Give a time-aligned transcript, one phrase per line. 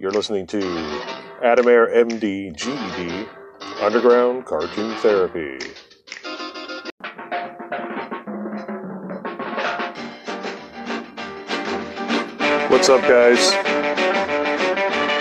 [0.00, 0.60] You're listening to
[1.42, 3.28] Adamair MD GED
[3.82, 5.58] Underground Cartoon Therapy.
[12.70, 13.50] What's up, guys?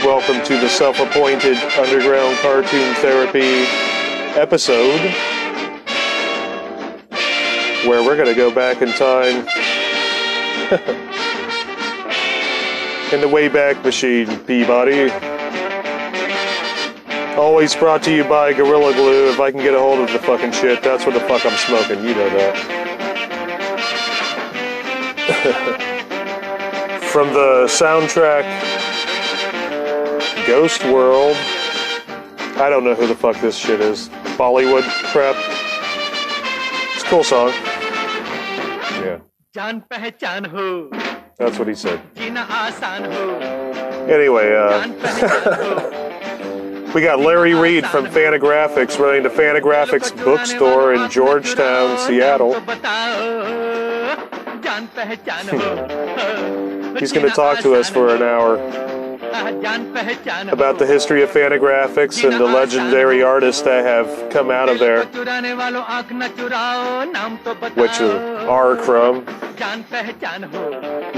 [0.05, 3.65] Welcome to the self appointed Underground Cartoon Therapy
[4.39, 4.99] episode
[7.89, 9.47] where we're going to go back in time
[13.12, 15.10] in the Wayback Machine, Peabody.
[17.36, 19.30] Always brought to you by Gorilla Glue.
[19.30, 21.56] If I can get a hold of the fucking shit, that's what the fuck I'm
[21.58, 22.04] smoking.
[22.04, 22.56] You know that.
[27.12, 28.44] From the soundtrack
[30.46, 31.36] Ghost World.
[32.56, 34.08] I don't know who the fuck this shit is.
[34.36, 35.36] Bollywood crap.
[36.94, 37.52] It's a cool song.
[39.02, 39.18] Yeah,
[39.54, 41.05] जान पहचान हो
[41.37, 42.01] that's what he said.
[44.09, 44.87] Anyway, uh,
[46.95, 52.53] we got Larry Reid from Fantagraphics running the Fantagraphics bookstore in Georgetown, Seattle.
[56.99, 58.57] He's going to talk to us for an hour
[60.51, 65.03] about the history of Fantagraphics and the legendary artists that have come out of there,
[67.75, 69.25] which uh, are Crumb.
[69.59, 70.63] जान पहचान हो।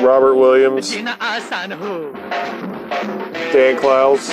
[0.04, 1.96] Robert Williams, जीना आसान हो।
[3.54, 4.30] Dan Clowes,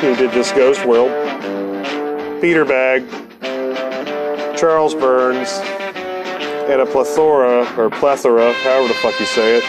[0.00, 1.10] who did this Ghost World,
[2.40, 3.08] Peter Bagge,
[4.56, 5.58] Charles Burns,
[6.70, 9.64] and a plethora, or plethora, however the fuck you say it,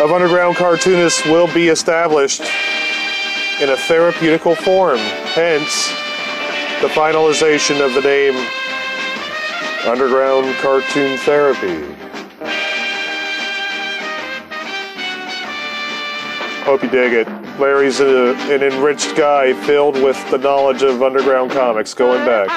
[0.00, 2.42] of underground cartoonists will be established
[3.60, 4.98] in a therapeutical form.
[5.34, 5.88] Hence,
[6.82, 8.36] the finalization of the name
[9.86, 11.95] Underground Cartoon Therapy.
[16.66, 17.28] Hope you dig it.
[17.60, 22.48] Larry's a, an enriched guy filled with the knowledge of underground comics going back.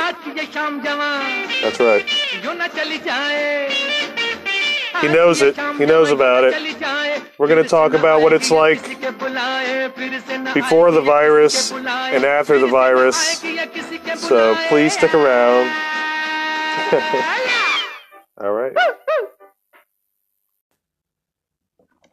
[1.61, 2.03] That's right.
[5.01, 5.55] He knows it.
[5.77, 7.29] He knows about it.
[7.37, 8.81] We're going to talk about what it's like
[10.55, 13.41] before the virus and after the virus.
[14.17, 15.67] So please stick around.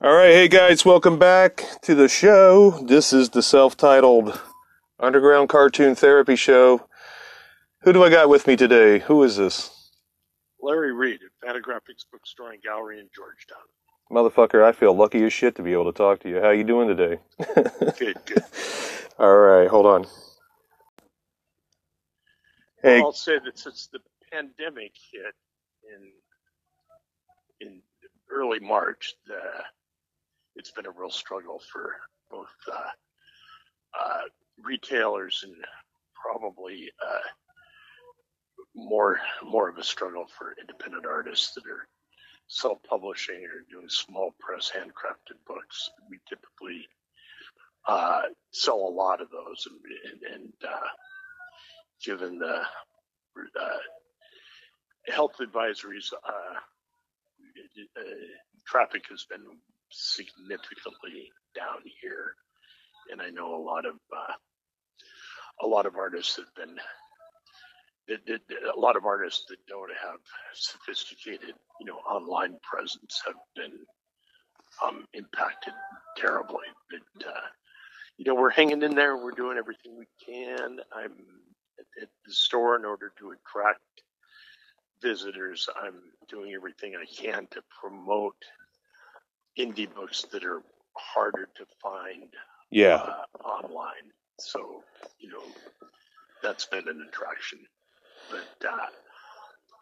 [0.02, 2.82] All right, hey guys, welcome back to the show.
[2.84, 4.38] This is the self titled
[5.00, 6.86] Underground Cartoon Therapy Show.
[7.80, 8.98] Who do I got with me today?
[8.98, 9.90] Who is this?
[10.60, 13.56] Larry Reid at Fantagraphics Bookstore and Gallery in Georgetown.
[14.12, 16.42] Motherfucker, I feel lucky as shit to be able to talk to you.
[16.42, 17.18] How you doing today?
[17.98, 18.44] Good, good.
[19.18, 20.06] All right, hold on.
[22.82, 25.34] Hey, I'll say that since the pandemic hit
[25.88, 26.10] in
[27.66, 27.80] in
[28.30, 29.40] early March, the,
[30.56, 31.96] it's been a real struggle for
[32.30, 32.90] both uh,
[33.98, 34.22] uh,
[34.64, 35.54] retailers and
[36.14, 37.28] probably uh,
[38.74, 41.86] more more of a struggle for independent artists that are
[42.48, 45.90] self-publishing or doing small press handcrafted books.
[46.10, 46.86] We typically
[47.88, 49.66] uh, sell a lot of those,
[50.10, 50.88] and, and, uh,
[52.04, 52.62] given the
[55.12, 56.12] health advisories,
[58.66, 59.44] traffic has been
[59.90, 62.34] significantly down here,
[63.10, 64.34] and I know a lot of uh,
[65.62, 66.76] a lot of artists have been.
[68.08, 70.20] A lot of artists that don't have
[70.54, 73.72] sophisticated, you know, online presence have been
[74.86, 75.72] um, impacted
[76.16, 76.66] terribly.
[76.88, 77.40] But uh,
[78.16, 79.16] you know, we're hanging in there.
[79.16, 80.78] We're doing everything we can.
[80.94, 81.12] I'm
[82.00, 83.80] at the store in order to attract
[85.02, 85.68] visitors.
[85.80, 88.36] I'm doing everything I can to promote
[89.58, 90.62] indie books that are
[90.94, 92.28] harder to find
[92.70, 94.12] yeah, uh, online.
[94.38, 94.82] So,
[95.18, 95.42] you know,
[96.42, 97.60] that's been an attraction.
[98.30, 98.86] But uh,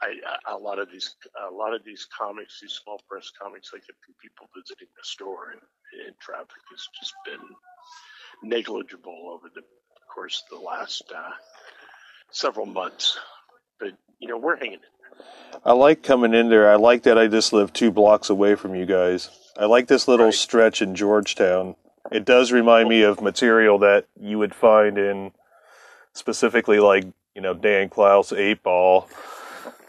[0.03, 1.17] I, a lot of these,
[1.49, 5.03] a lot of these comics, these small press comics, I get from people visiting the
[5.03, 5.61] store, and,
[6.07, 9.63] and traffic has just been negligible over the
[10.13, 11.31] course of the last uh,
[12.31, 13.19] several months.
[13.81, 15.61] But you know, we're hanging in there.
[15.65, 16.71] I like coming in there.
[16.71, 19.31] I like that I just live two blocks away from you guys.
[19.59, 20.35] I like this little Right.
[20.35, 21.77] stretch in Georgetown.
[22.11, 25.33] It does remind me of material that you would find in
[26.13, 27.05] specifically like,
[27.35, 29.09] you know, Dan Clowes, Eight Ball.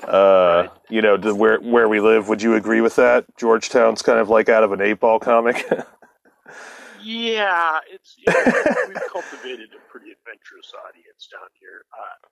[0.03, 0.69] Uh, Right.
[0.89, 2.29] you know, the, where where we live.
[2.29, 3.25] Would you agree with that?
[3.37, 5.65] Georgetown's kind of like out of an Eight Ball comic.
[7.01, 11.85] Yeah, it's you know, we've cultivated a pretty adventurous audience down here.
[11.93, 12.27] Uh,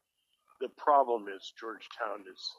[0.61, 2.51] the problem is Georgetown is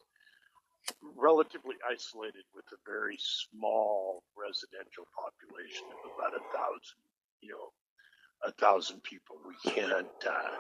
[1.16, 7.00] relatively isolated with a very small residential population of about a thousand,
[7.40, 7.72] you know,
[8.44, 9.36] a thousand people.
[9.46, 10.56] We can't uh,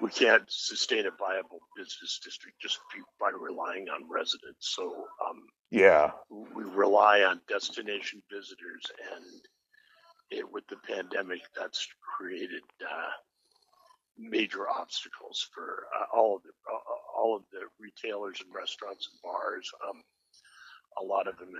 [0.00, 2.80] we can't sustain a viable business district just
[3.20, 4.74] by relying on residents.
[4.74, 9.40] So um, yeah, we rely on destination visitors, and
[10.30, 11.86] it, with the pandemic, that's
[12.18, 13.10] created uh,
[14.18, 16.78] major obstacles for uh, all of the uh,
[17.22, 19.70] all of the retailers and restaurants and bars.
[19.88, 20.02] Um,
[21.00, 21.50] a lot of them,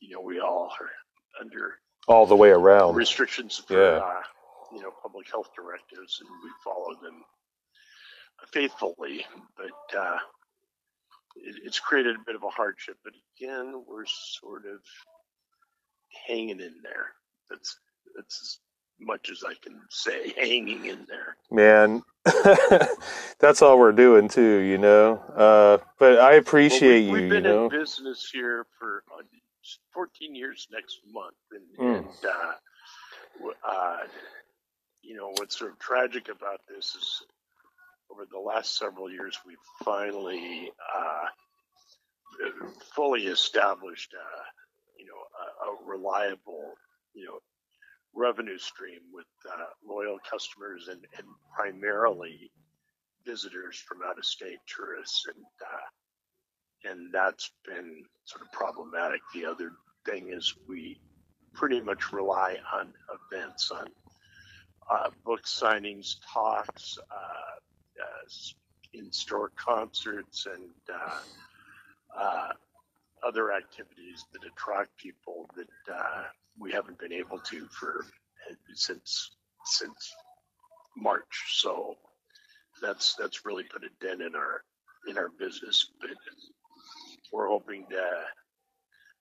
[0.00, 0.90] you know, we all are
[1.40, 1.78] under
[2.08, 3.98] all the way around restrictions for yeah.
[3.98, 4.22] uh,
[4.72, 7.24] you know public health directives, and we follow them
[8.52, 9.24] faithfully.
[9.56, 10.18] But uh,
[11.36, 12.96] it, it's created a bit of a hardship.
[13.02, 14.80] But again, we're sort of
[16.28, 17.12] hanging in there.
[17.50, 17.76] That's
[18.14, 18.60] that's
[19.00, 21.36] much as I can say, hanging in there.
[21.50, 22.02] Man,
[23.40, 25.16] that's all we're doing too, you know.
[25.34, 27.22] Uh, but I appreciate well, we, you.
[27.22, 27.64] We've been you know?
[27.64, 29.22] in business here for uh,
[29.92, 31.98] 14 years next month, and, mm.
[31.98, 33.98] and uh, uh,
[35.02, 37.22] you know what's sort of tragic about this is
[38.10, 41.26] over the last several years we've finally uh,
[42.94, 44.42] fully established, uh,
[44.98, 46.74] you know, a, a reliable,
[47.14, 47.38] you know,
[48.14, 52.50] revenue stream with uh, loyal customers and, and, primarily
[53.26, 59.20] visitors from out of state tourists and uh, and that's been sort of problematic.
[59.34, 59.72] The other
[60.04, 61.00] thing is we
[61.52, 62.92] pretty much rely on
[63.32, 63.86] events, on
[64.90, 68.28] uh, book signings, talks, uh, uh,
[68.94, 70.70] in-store concerts, and
[72.18, 72.48] uh,
[73.26, 76.24] other activities that attract people that uh,
[76.58, 78.04] we haven't been able to for
[78.74, 80.14] since since
[80.96, 81.56] March.
[81.60, 81.96] So
[82.80, 84.62] that's that's really put a dent in our
[85.08, 85.90] in our business.
[86.00, 86.10] But
[87.32, 88.10] we're hoping to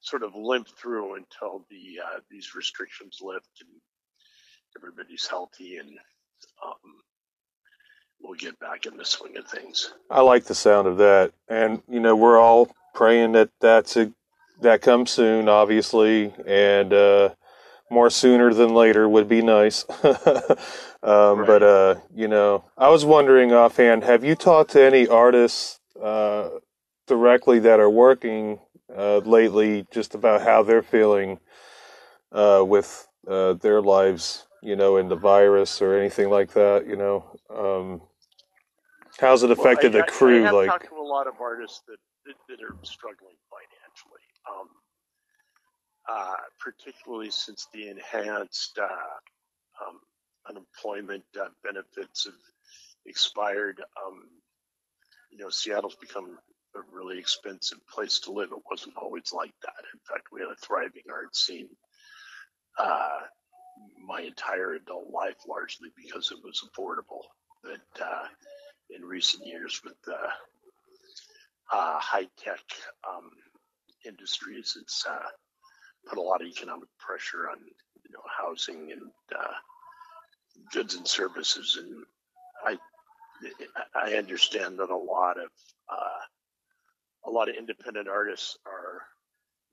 [0.01, 3.69] sort of limp through until the uh, these restrictions lift and
[4.77, 5.89] everybody's healthy and
[6.65, 6.95] um,
[8.21, 9.93] we'll get back in the swing of things.
[10.09, 14.11] I like the sound of that, and you know we're all praying that that's a,
[14.61, 17.29] that comes soon, obviously, and uh,
[17.89, 19.85] more sooner than later would be nice.
[20.03, 20.15] um,
[21.03, 21.47] right.
[21.47, 26.49] But uh, you know, I was wondering offhand, have you talked to any artists uh,
[27.07, 28.59] directly that are working
[28.95, 31.39] uh, lately, just about how they're feeling
[32.31, 36.85] uh, with uh, their lives, you know, in the virus or anything like that?
[36.87, 38.01] You know, um,
[39.19, 40.37] how's it affected well, I, the crew?
[40.37, 44.25] I, I have like, talked to a lot of artists that that, are struggling financially,
[44.49, 44.69] um,
[46.09, 49.99] uh, particularly since the enhanced uh, um,
[50.49, 52.33] unemployment uh, benefits have
[53.05, 53.79] expired.
[54.05, 54.23] Um,
[55.31, 56.37] you know, Seattle's become
[56.75, 58.49] a really expensive place to live.
[58.51, 59.83] It wasn't always like that.
[59.93, 61.69] In fact, we had a thriving art scene
[62.77, 63.19] uh,
[64.05, 67.23] my entire adult life, largely because it was affordable.
[67.63, 68.27] But uh,
[68.89, 69.97] in recent years, with
[71.71, 72.61] uh, uh, high tech
[73.07, 73.31] um,
[74.05, 74.77] industries.
[74.81, 75.29] It's uh,
[76.07, 77.57] put a lot of economic pressure on
[78.03, 79.53] you know housing and uh,
[80.73, 82.05] goods and services, and
[82.65, 82.77] I
[83.95, 85.49] I understand that a lot of
[85.89, 86.21] uh,
[87.25, 89.01] a lot of independent artists are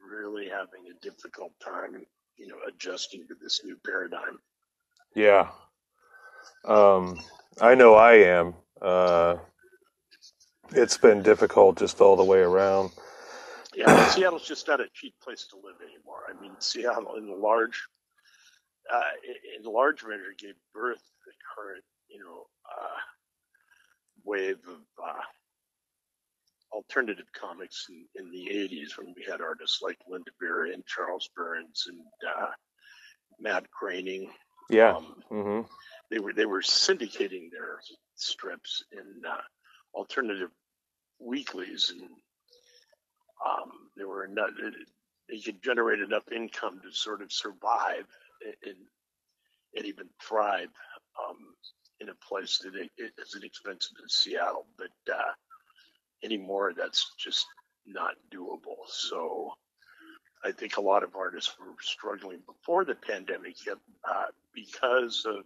[0.00, 2.04] really having a difficult time,
[2.36, 4.38] you know, adjusting to this new paradigm.
[5.14, 5.50] Yeah,
[6.64, 7.18] um,
[7.60, 8.54] I know I am.
[10.70, 12.90] It's been difficult just all the way around.
[13.74, 16.20] Yeah, Seattle's just not a cheap place to live anymore.
[16.28, 17.86] I mean, Seattle, in the large,
[18.92, 19.00] uh,
[19.56, 22.98] in large measure, gave birth to the current, you know, uh,
[24.24, 25.20] wave of uh,
[26.72, 31.30] alternative comics in, in, the '80s when we had artists like Lynda Barry and Charles
[31.34, 32.00] Burns and
[32.36, 32.50] uh,
[33.40, 34.30] Matt Groening.
[34.68, 35.72] Yeah, um, mm-hmm.
[36.10, 37.80] they were they were syndicating their
[38.16, 39.40] strips in uh,
[39.94, 40.50] alternative
[41.20, 42.08] weeklies, and
[43.46, 44.50] um, there were enough.
[45.28, 48.06] They could generate enough income to sort of survive
[48.64, 48.76] and,
[49.76, 50.70] and even thrive
[51.18, 51.36] um,
[52.00, 54.66] in a place that it, it isn't expensive as Seattle.
[54.76, 55.32] But uh,
[56.24, 57.46] anymore, that's just
[57.86, 58.86] not doable.
[58.86, 59.52] So
[60.44, 65.44] I think a lot of artists were struggling before the pandemic uh, because of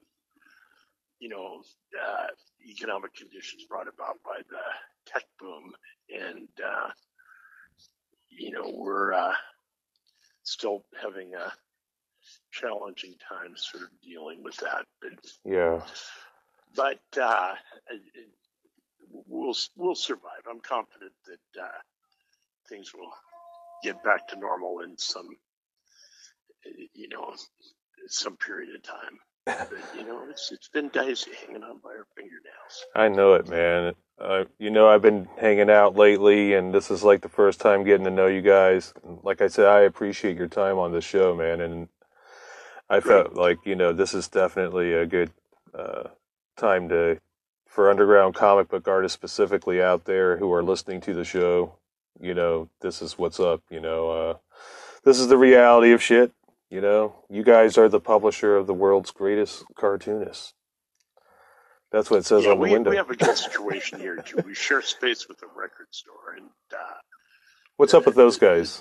[1.22, 1.62] you know,
[2.04, 2.26] uh,
[2.68, 4.58] economic conditions brought about by the
[5.06, 5.72] tech boom.
[6.12, 6.90] And, uh,
[8.28, 9.34] you know, we're uh,
[10.42, 11.52] still having a
[12.50, 14.84] challenging time sort of dealing with that.
[15.00, 15.12] But,
[15.44, 15.80] yeah.
[16.74, 17.54] But uh,
[19.08, 20.42] we'll, we'll survive.
[20.50, 21.80] I'm confident that uh,
[22.68, 23.12] things will
[23.84, 25.28] get back to normal in some,
[26.94, 27.32] you know,
[28.08, 29.20] some period of time.
[29.46, 32.86] You know, it's it's been dicey hanging on by our fingernails.
[32.94, 33.94] I know it, man.
[34.20, 37.84] Uh, you know, I've been hanging out lately, and this is like the first time
[37.84, 38.94] getting to know you guys.
[39.22, 41.88] Like I said, I appreciate your time on the show, man, and
[42.88, 45.30] I felt like you know this is definitely a good
[45.74, 46.04] uh,
[46.56, 47.18] time to
[47.66, 51.78] for underground comic book artists specifically out there who are listening to the show.
[52.20, 53.62] You know, this is what's up.
[53.70, 54.34] You know, uh,
[55.04, 56.32] this is the reality of shit.
[56.72, 60.54] You know, you guys are the publisher of the world's greatest cartoonists.
[61.90, 62.88] That's what it says yeah, on the we, window.
[62.88, 64.38] we have a good situation here too.
[64.42, 66.94] We share space with a record store, and uh,
[67.76, 68.80] What's up with those guys?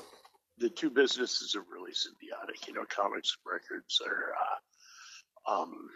[0.57, 2.65] the two businesses are really symbiotic.
[2.65, 5.89] You know, comics and records are uh, um,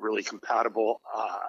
[0.00, 1.48] really compatible, uh,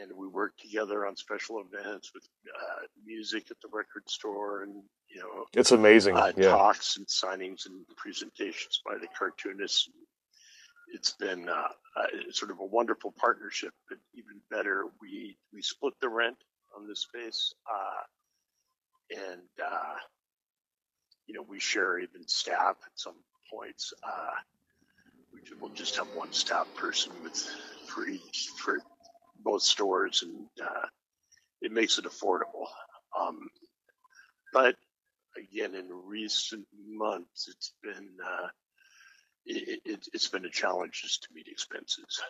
[0.00, 4.82] and we work together on special events with uh, music at the record store, and
[5.08, 6.16] you know, It's amazing.
[6.16, 6.50] uh, yeah.
[6.50, 9.88] talks and signings and presentations by the cartoonists.
[10.94, 15.94] It's been uh, uh, sort of a wonderful partnership, but even better, we we split
[16.00, 16.36] the rent
[16.76, 19.94] on the space, uh, and uh,
[21.26, 23.16] you know we share even staff at some
[23.50, 23.92] points.
[24.02, 24.30] Uh,
[25.32, 27.36] we we'll just have one staff person with
[27.86, 28.78] for each for
[29.42, 30.86] both stores, and uh,
[31.60, 32.66] it makes it affordable.
[33.18, 33.48] Um,
[34.52, 34.76] but
[35.36, 38.48] again, in recent months, it's been uh,
[39.46, 42.22] it, it, it's been a challenge just to meet expenses.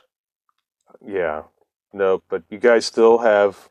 [1.05, 1.43] Yeah.
[1.93, 3.69] No, but you guys still have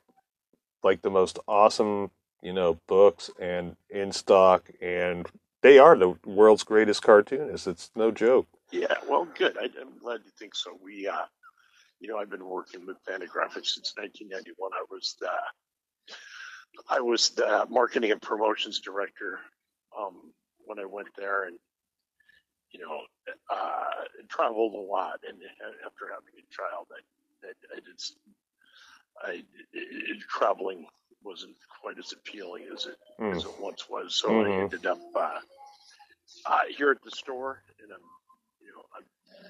[0.83, 5.27] like the most awesome, you know, books and in stock and
[5.61, 7.67] they are the world's greatest cartoonists.
[7.67, 8.47] It's no joke.
[8.71, 9.57] Yeah, well, good.
[9.57, 10.77] I, I'm glad you think so.
[10.83, 11.25] We, uh,
[11.99, 14.71] you know, I've been working with Fantagraphics since 1991.
[14.73, 15.31] I was the
[16.89, 19.39] I was the marketing and promotions director
[19.97, 20.33] um,
[20.65, 21.57] when I went there, and
[22.71, 22.99] you know,
[23.49, 25.19] uh, traveled a lot.
[25.27, 25.37] And
[25.85, 28.01] after having a child, I, I, I did.
[29.19, 30.85] I it, traveling
[31.23, 33.35] wasn't quite as appealing as it Mm.
[33.35, 34.13] as it once was.
[34.15, 34.45] So Mhm.
[34.45, 35.39] I ended up uh,
[36.45, 37.99] uh, here at the store, and I'm,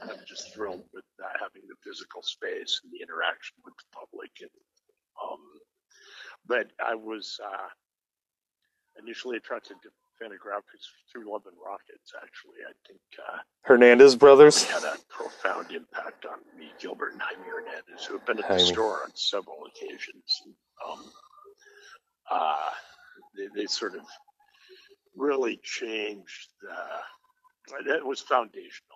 [0.02, 1.06] I'm, just thrilled with
[1.40, 4.32] having the physical space and the interaction with the public.
[4.42, 4.52] And
[5.22, 5.40] um,
[6.48, 7.68] but I was uh,
[9.02, 9.90] initially attracted to
[10.22, 12.14] Fantagraphics through Love and Rockets.
[12.16, 14.64] Actually, I think uh, Hernandez brothers.
[14.64, 18.56] had a profound impact on me, Gilbert and Jaime Hernandez, who have been at the
[18.56, 18.74] Jaime.
[18.74, 20.42] store on several occasions.
[20.46, 20.54] And,
[20.88, 21.12] um,
[22.32, 22.70] uh,
[23.36, 24.02] they, they sort of
[25.16, 28.87] really changed the, that was foundational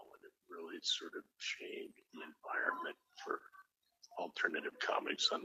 [0.61, 3.39] really sort of changed the environment for
[4.19, 5.41] alternative comics on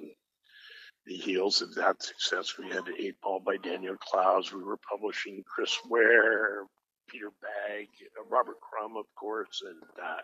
[1.06, 2.58] the heels of that success.
[2.58, 4.52] We had Eight Ball by Daniel Clowes.
[4.52, 6.64] We were publishing Chris Ware,
[7.08, 10.20] Peter Bagge, uh, Robert Crumb, of course, and uh,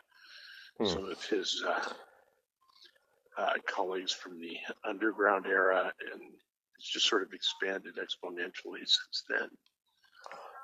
[0.79, 0.87] Hmm.
[0.87, 1.93] some of his uh,
[3.37, 4.57] uh, colleagues from the
[4.89, 6.23] underground era, and
[6.79, 9.49] it's just sort of expanded exponentially since then.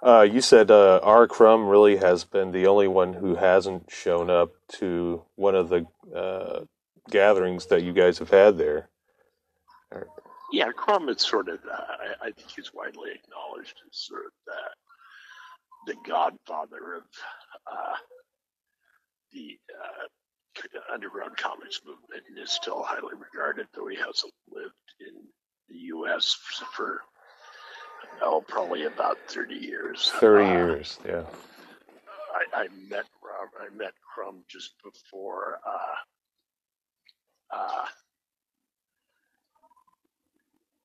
[0.04, 1.26] Uh, you said uh, R.
[1.26, 5.86] Crumb really has been the only one who hasn't shown up to one of the
[6.14, 6.64] uh,
[7.10, 8.88] gatherings that you guys have had there.
[10.52, 11.76] Yeah, Crumb is sort of, uh,
[12.22, 17.02] I, I think he's widely acknowledged as sort of the, the godfather of
[17.70, 17.96] uh,
[19.32, 20.06] the uh,
[20.92, 25.14] underground comics movement and is still highly regarded, though he hasn't lived in
[25.68, 26.36] the U.S.
[26.72, 27.02] for,
[28.22, 30.10] oh, probably about 30 years.
[30.20, 31.24] Thirty Uh, years, yeah.
[32.54, 37.86] I, I met Rob, I met Crumb just before uh, uh,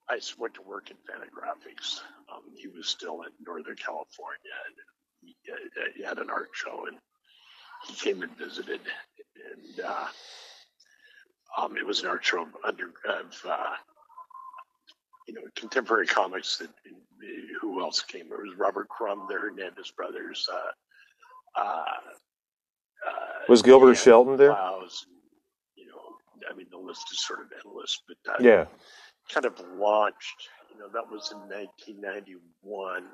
[0.08, 2.00] I went to work in Fantagraphics.
[2.32, 4.74] Um, he was still in Northern California, and
[5.22, 6.98] he, uh, he had an art show, and
[7.86, 8.80] he came and visited,
[9.52, 10.06] and uh,
[11.56, 13.74] um, it was an art show of under of uh,
[15.26, 16.58] you know contemporary comics.
[16.58, 16.70] That
[17.60, 18.26] who else came?
[18.26, 20.46] It was Robert Crumb, the Hernandez brothers.
[20.52, 21.84] Uh, uh,
[23.08, 24.50] uh, Was Gilbert Shelton there?
[24.50, 24.90] And,
[25.76, 26.16] you know,
[26.50, 28.66] I mean, the list is sort of endless, but uh, Yeah.
[29.30, 30.48] kind of launched.
[30.72, 33.04] You know, that was in 1991.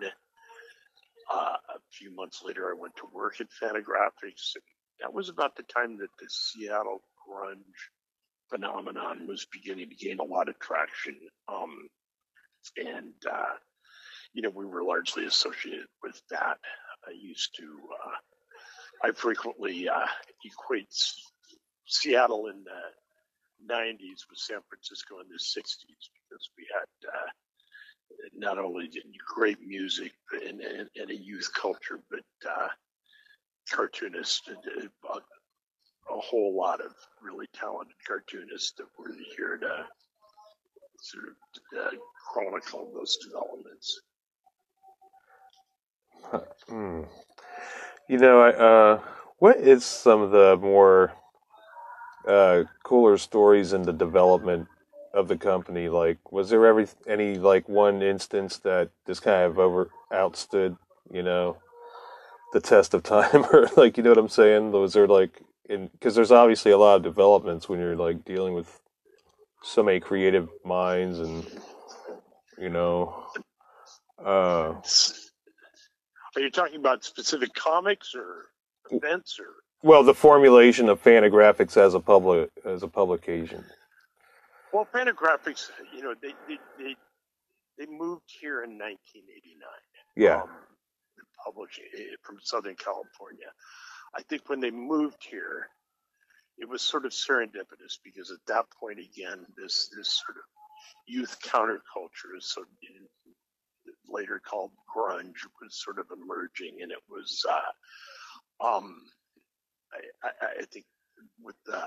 [1.33, 4.57] Uh, a few months later, I went to work at Fantagraphics.
[5.01, 7.63] That was about the time that the Seattle grunge
[8.49, 11.17] phenomenon was beginning to gain a lot of traction.
[11.49, 11.89] Um,
[12.77, 13.55] and, uh,
[14.33, 16.59] you know, we were largely associated with that.
[17.07, 17.65] I used to,
[18.07, 20.07] uh, I frequently uh,
[20.45, 20.93] equate
[21.87, 27.29] Seattle in the 90s with San Francisco in the 60s because we had uh,
[28.35, 28.91] not only
[29.35, 32.69] great music and, and, and a youth culture, but uh,
[33.71, 35.19] cartoonists uh,
[36.11, 39.85] a whole lot of really talented cartoonists that were here to
[41.01, 41.91] sort of uh,
[42.33, 44.01] chronicle those developments.
[46.69, 47.03] Hmm.
[48.09, 49.01] You know, I, uh,
[49.39, 51.13] what is some of the more
[52.27, 54.69] uh, cooler stories in the development
[55.13, 55.89] of the company?
[55.89, 60.77] Like, was there ever any like one instance that just kind of over outstood,
[61.11, 61.57] you know,
[62.53, 64.73] the test of time, or like, you know what I'm saying?
[64.73, 68.81] Was there like, because there's obviously a lot of developments when you're like dealing with
[69.63, 71.47] so many creative minds and
[72.61, 73.25] you know,
[74.25, 74.75] uh,
[76.37, 78.47] Are you talking about specific comics or
[78.91, 79.47] events or?
[79.83, 83.65] well, the formulation of Fantagraphics as a public as a publication.
[84.73, 86.97] Well, Fantagraphics, you know, they they they,
[87.79, 89.67] they moved here in 1989.
[90.17, 90.43] Yeah.
[90.43, 90.49] Um,
[91.45, 93.47] publishing eh, from Southern California.
[94.15, 95.69] I think when they moved here,
[96.59, 100.45] it was sort of serendipitous because at that point again, this this sort of
[101.07, 102.65] youth counterculture, so
[104.09, 108.97] later called grunge, was sort of emerging, and it was, uh, um,
[109.93, 110.85] I, I, I think,
[111.43, 111.87] with uh,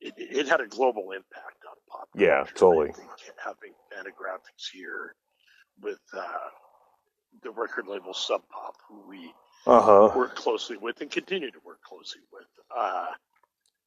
[0.00, 2.26] it, it had a global impact on pop culture.
[2.26, 2.92] Yeah, totally.
[3.42, 5.14] having Fantagraphics here
[5.80, 6.22] with uh,
[7.42, 9.32] the record label Sub Pop, who we
[9.66, 10.12] Uh huh.
[10.16, 13.06] work closely with and continue to work closely with, uh,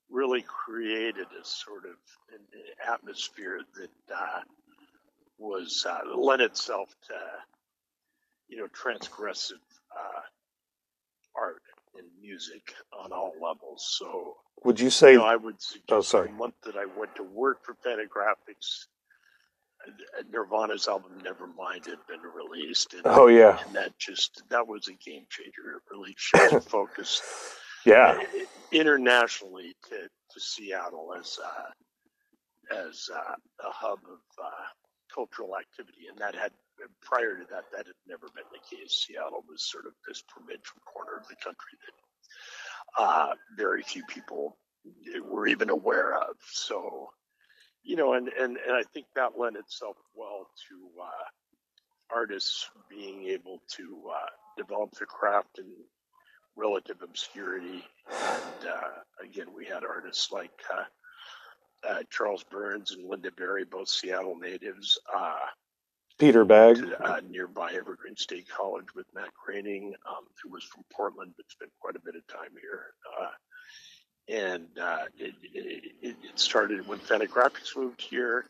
[0.10, 1.96] really created a sort of
[2.34, 2.40] an
[2.92, 4.42] atmosphere that uh,
[5.38, 7.14] was uh, lent itself to,
[8.48, 9.62] you know, transgressive
[9.96, 10.22] uh,
[11.36, 11.62] art
[11.98, 13.86] and music on all levels.
[13.98, 15.14] So, Would you say?
[15.14, 16.28] you know, I would suggest Oh, sorry.
[16.28, 18.86] the month that I went to work for Fantagraphics,
[19.88, 22.94] uh, Nirvana's album Nevermind had been released.
[22.94, 25.78] And, Oh yeah, and that just that was a game changer.
[25.78, 27.22] It really shifted focus
[27.86, 28.22] yeah,
[28.72, 33.36] internationally to, to Seattle as uh, as uh,
[33.68, 34.68] a hub of uh,
[35.14, 36.52] cultural activity, and that had
[37.02, 39.06] prior to that that had never been the case.
[39.08, 44.58] Seattle was sort of this provincial corner of the country that uh, very few people
[45.28, 46.36] were even aware of.
[46.52, 47.10] So,
[47.84, 53.62] you know, and and and I think that lent itself well to artists being able
[53.76, 54.12] to
[54.58, 55.66] develop their craft in
[56.60, 57.84] relative obscurity.
[58.12, 60.84] And uh, again, we had artists like uh,
[61.90, 65.36] uh, Charles Burns and Lynda Barry, both Seattle natives, uh,
[66.20, 66.82] Peter Bagge.
[66.82, 71.50] to, uh, nearby Evergreen State College with Matt Groening, um, who was from Portland but
[71.50, 72.88] spent quite a bit of time here.
[73.20, 73.30] Uh,
[74.28, 78.46] and uh, it, it, it started when Fantagraphics moved here.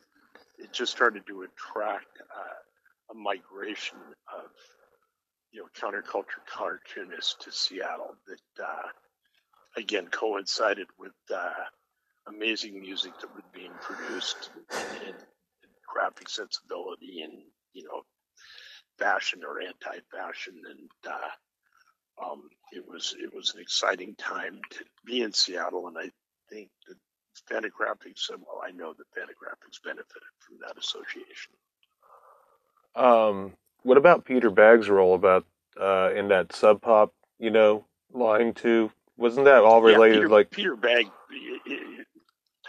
[0.57, 3.97] It just started to attract uh, a migration
[4.35, 4.49] of
[5.51, 8.87] you know counterculture cartoonists to Seattle that uh,
[9.77, 11.53] again coincided with uh,
[12.27, 17.33] amazing music that was being produced and, and graphic sensibility and
[17.73, 18.01] you know
[18.97, 25.21] fashion or anti-fashion and uh, um, it was it was an exciting time to be
[25.21, 26.11] in Seattle and I
[26.49, 26.97] think that
[27.49, 31.53] Fantagraphics well I know that Fantagraphics benefited from that association.
[32.95, 35.45] Um, what about Peter Bagge's role about
[35.79, 37.13] uh, in that Sub Pop?
[37.39, 40.15] You know, lying to Wasn't that all Yeah, related?
[40.15, 42.05] Peter, like, Peter Bagge, i- i-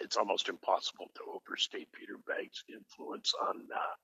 [0.01, 3.95] it's almost impossible to overstate Peter Bagge's influence on uh,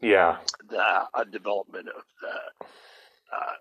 [0.00, 0.80] yeah, the
[1.14, 2.66] uh, development of the
[3.36, 3.54] uh,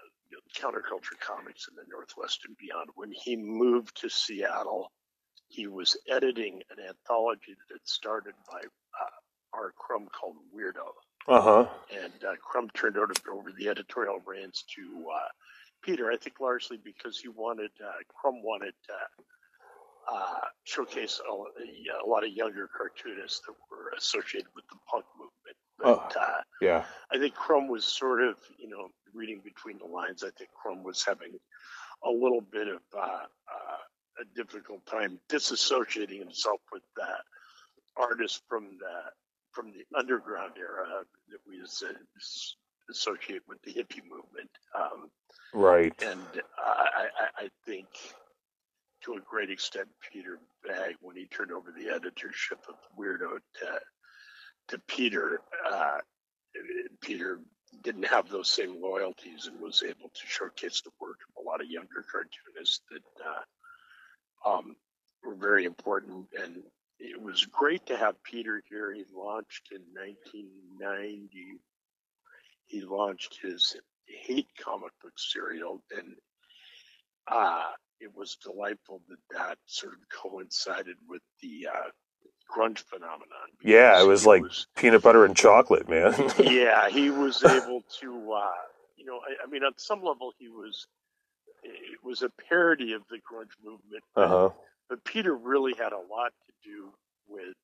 [0.56, 2.90] counterculture comics in the Northwest and beyond.
[2.96, 4.92] When he moved to Seattle,
[5.50, 9.10] he was editing an anthology that had started by uh,
[9.54, 9.74] R.
[9.78, 10.94] Crumb called Weirdo.
[11.28, 11.68] Uh huh,
[12.04, 15.28] And uh, Crumb turned over, over the editorial reins to uh,
[15.82, 18.94] Peter, I think largely because he wanted, uh, Crumb wanted to
[20.12, 25.58] uh, showcase a, a lot of younger cartoonists that were associated with the punk movement.
[25.80, 30.24] But uh, yeah, I think Crumb was sort of, you know, reading between the lines.
[30.24, 31.38] I think Crumb was having
[32.04, 37.22] a little bit of uh, uh, a difficult time disassociating himself with that
[37.98, 39.12] artist from the
[39.52, 41.62] from the underground era that we
[42.90, 44.50] associate with the hippie movement.
[44.78, 45.10] Um,
[45.54, 45.94] right.
[46.04, 46.22] and
[46.58, 47.88] I, I, I think
[49.04, 53.80] to a great extent, Peter Bagge, when he turned over the editorship of Weirdo to,
[54.70, 55.98] to Peter, uh,
[57.02, 57.40] Peter
[57.84, 61.62] didn't have those same loyalties and was able to showcase the work of a lot
[61.62, 64.76] of younger cartoonists that uh, um,
[65.24, 66.28] were very important.
[66.42, 66.64] And
[67.02, 68.94] it was great to have Peter here.
[68.94, 71.60] He launched in 1990.
[72.68, 76.16] He launched his hate comic book serial, and
[77.28, 81.90] uh, it was delightful that that sort of coincided with the uh,
[82.54, 83.50] grunge phenomenon.
[83.64, 84.44] Yeah, it was like
[84.76, 86.14] peanut butter and chocolate, man.
[86.40, 88.52] yeah, he was able to, uh,
[88.96, 90.88] you know, I, I mean, on some level, he was.
[91.64, 94.50] It was a parody of the grunge movement, uh huh.
[94.92, 96.92] But Peter really had a lot to do
[97.30, 97.56] with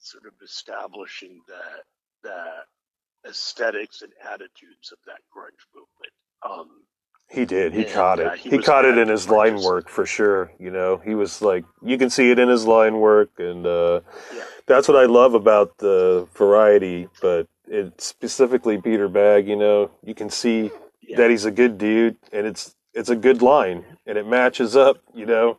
[0.00, 6.12] sort of establishing the the aesthetics and attitudes of that grunge movement.
[6.42, 6.82] Um,
[7.30, 7.72] He did.
[7.74, 8.26] He And, caught it.
[8.26, 10.50] uh, he he caught it in his line work for sure.
[10.58, 14.00] You know, he was like, you can see it in his line work, and uh,
[14.34, 14.42] Yeah.
[14.66, 17.08] that's what I love about the variety.
[17.22, 19.46] But it specifically Peter Bagge.
[19.46, 21.18] You know, you can see yeah.
[21.18, 24.98] that he's a good dude, and it's it's a good line, and it matches up.
[25.14, 25.58] You know,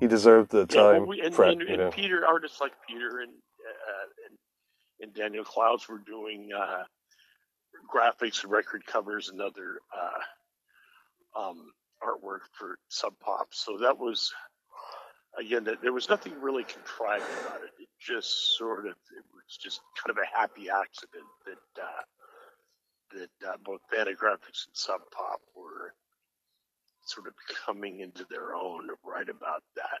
[0.00, 1.06] he deserved the Yeah, well, time.
[1.06, 1.92] we, and, prep, and, you and.
[1.92, 4.38] Peter, artists like Peter and uh, and,
[5.00, 6.84] and Daniel Clowes were doing uh,
[7.92, 13.48] graphics and record covers and other uh, um, artwork for Sub Pop.
[13.50, 14.32] So that was
[15.38, 17.70] again, that there was nothing really contrived about it.
[17.80, 22.02] It just sort of it was just kind of a happy accident that uh,
[23.18, 25.94] that uh, both Fantagraphics and Sub Pop were
[27.08, 27.34] sort of
[27.66, 30.00] coming into their own right about that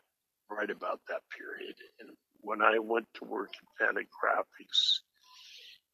[0.50, 1.74] right about that period.
[2.00, 5.00] And when I went to work at Fantagraphics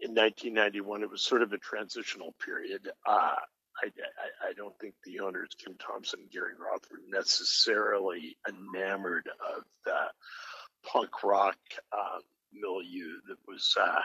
[0.00, 2.88] in 1991, it was sort of a transitional period.
[3.07, 3.35] Uh,
[3.83, 9.29] I, I, I don't think the owners, Kim Thompson and Gary Groth, were necessarily enamored
[9.57, 11.59] of the punk rock
[11.92, 12.18] uh,
[12.53, 14.00] milieu that was uh,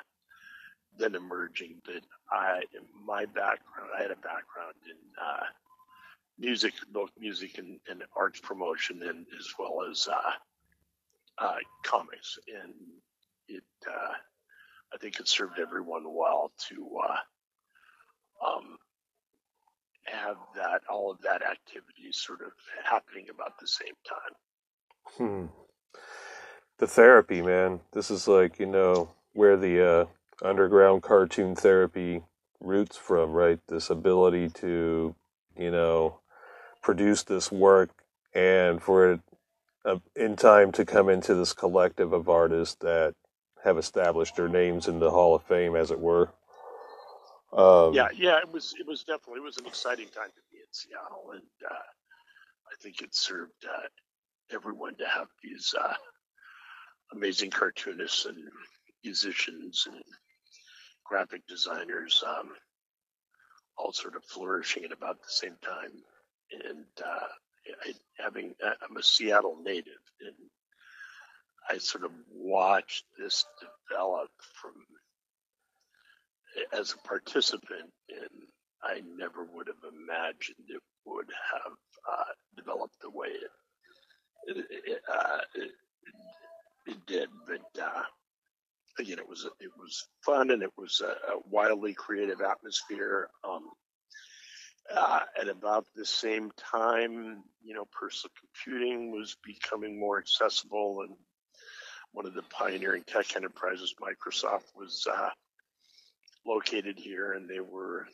[0.97, 1.81] then emerging.
[1.85, 2.61] But I,
[3.05, 5.45] my background, I had a background in uh,
[6.39, 10.31] music, both music and, and arts promotion, and as well as uh,
[11.37, 12.39] uh, comics.
[12.47, 12.73] And
[13.47, 14.13] it, uh,
[14.93, 18.77] I think it served everyone well to uh, um,
[20.05, 22.51] have that all of that activity sort of
[22.83, 24.35] happening about the same time.
[25.17, 25.45] Hmm.
[26.77, 27.81] The therapy, man.
[27.91, 30.05] This is like, you know, where the uh,
[30.41, 32.23] underground cartoon therapy
[32.61, 33.59] roots from, right?
[33.67, 35.13] This ability to,
[35.57, 36.19] you know,
[36.89, 37.91] produce this work
[38.33, 39.19] and for it
[39.85, 43.13] uh, in time to come into this collective of artists that
[43.63, 46.31] have established their names in the Hall of Fame, as it were.
[47.53, 50.57] Um, yeah, yeah, it was it was definitely it was an exciting time to be
[50.57, 53.87] in Seattle, and uh, I think it served uh,
[54.51, 55.93] everyone to have these uh,
[57.13, 58.37] amazing cartoonists and
[59.03, 60.01] musicians and
[61.05, 62.49] graphic designers um,
[63.77, 65.91] all sort of flourishing at about the same time.
[66.51, 67.27] And uh,
[67.85, 70.35] I, having I'm a Seattle native, and
[71.69, 73.45] I sort of watched this
[73.89, 74.29] develop
[74.61, 74.73] from
[76.73, 78.29] as a participant, and
[78.83, 81.73] I never would have imagined it would have
[82.11, 83.51] uh, developed the way it
[84.47, 85.71] it, it, uh, it,
[86.87, 87.29] it did.
[87.47, 88.03] But uh,
[88.99, 93.29] again, it was it was fun, and it was a, a wildly creative atmosphere.
[93.47, 93.69] Um,
[94.95, 101.15] uh, at about the same time, you know, personal computing was becoming more accessible, and
[102.11, 105.29] one of the pioneering tech enterprises, Microsoft, was uh,
[106.45, 108.07] located here, and they were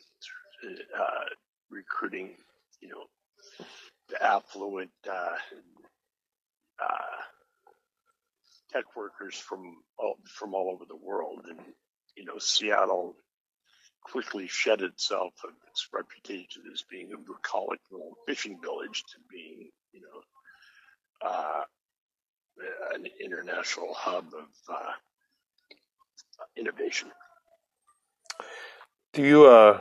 [0.64, 1.24] uh,
[1.70, 2.34] recruiting,
[2.80, 3.04] you know,
[4.08, 5.36] the affluent uh,
[6.82, 7.22] uh,
[8.72, 11.60] tech workers from all, from all over the world, and
[12.16, 13.16] you know, Seattle
[14.10, 19.68] quickly shed itself of its reputation as being a bucolic little fishing village to being,
[19.92, 21.62] you know, uh,
[22.94, 24.92] an international hub of uh,
[26.56, 27.08] innovation.
[29.12, 29.80] Do you, uh,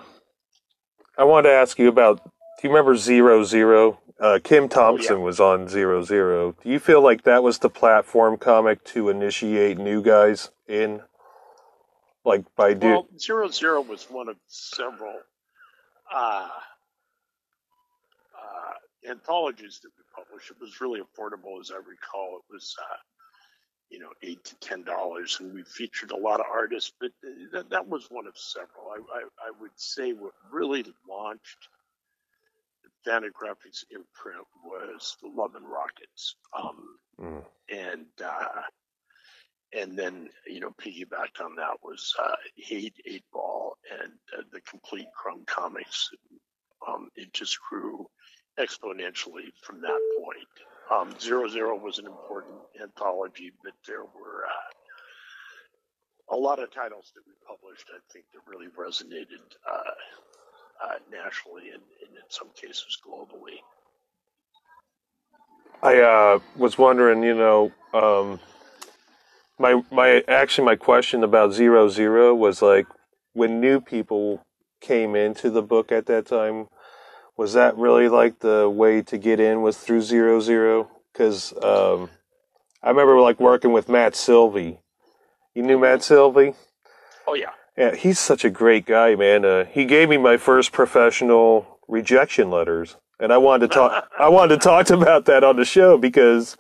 [1.18, 2.32] I wanted to ask you about, do
[2.64, 4.00] you remember Zero Zero?
[4.20, 6.56] Uh, Kim Thompson was on Zero Zero.
[6.64, 11.02] Do you feel like that was the platform comic to initiate new guys in?
[12.26, 15.20] Like by do Well, Zero Zero was one of several
[16.14, 16.50] uh,
[18.36, 20.50] uh, anthologies that we published.
[20.52, 22.40] It was really affordable, as I recall.
[22.40, 22.96] It was, uh,
[23.90, 26.92] you know, eight to ten dollars, and we featured a lot of artists.
[27.00, 27.12] But
[27.54, 28.90] that, that was one of several.
[28.92, 31.70] I, I, I would say what really launched
[32.84, 36.36] the Fantagraphics imprint was the Love and Rockets.
[36.58, 37.46] Um, Mm.
[37.70, 38.62] and uh,
[39.76, 44.62] and then you know piggybacked on that was uh, Hate Eight Ball and uh, the
[44.62, 46.10] complete Crumb comics.
[46.88, 48.08] Um, it just grew
[48.60, 50.48] exponentially from that point.
[50.92, 57.12] Um, Zero Zero was an important anthology, but there were uh, a lot of titles
[57.16, 57.88] that we published.
[57.94, 63.60] I think that really resonated uh, uh, nationally and, and in some cases globally.
[65.84, 68.40] I uh, was wondering, you know, um,
[69.60, 72.88] my my actually my question about zero zero was like
[73.34, 74.46] when new people
[74.82, 76.68] came into the book at that time,
[77.38, 80.90] was that really like the way to get in was through zero zero?
[81.12, 82.10] Because um,
[82.84, 84.80] I remember like working with Matt Silvie.
[85.54, 86.54] You knew Matt Silvie?
[87.28, 87.52] Oh yeah.
[87.78, 89.44] Yeah, he's such a great guy, man.
[89.44, 94.10] Uh, he gave me my first professional rejection letters, and I wanted to talk.
[94.18, 96.56] I wanted to talk about that on the show because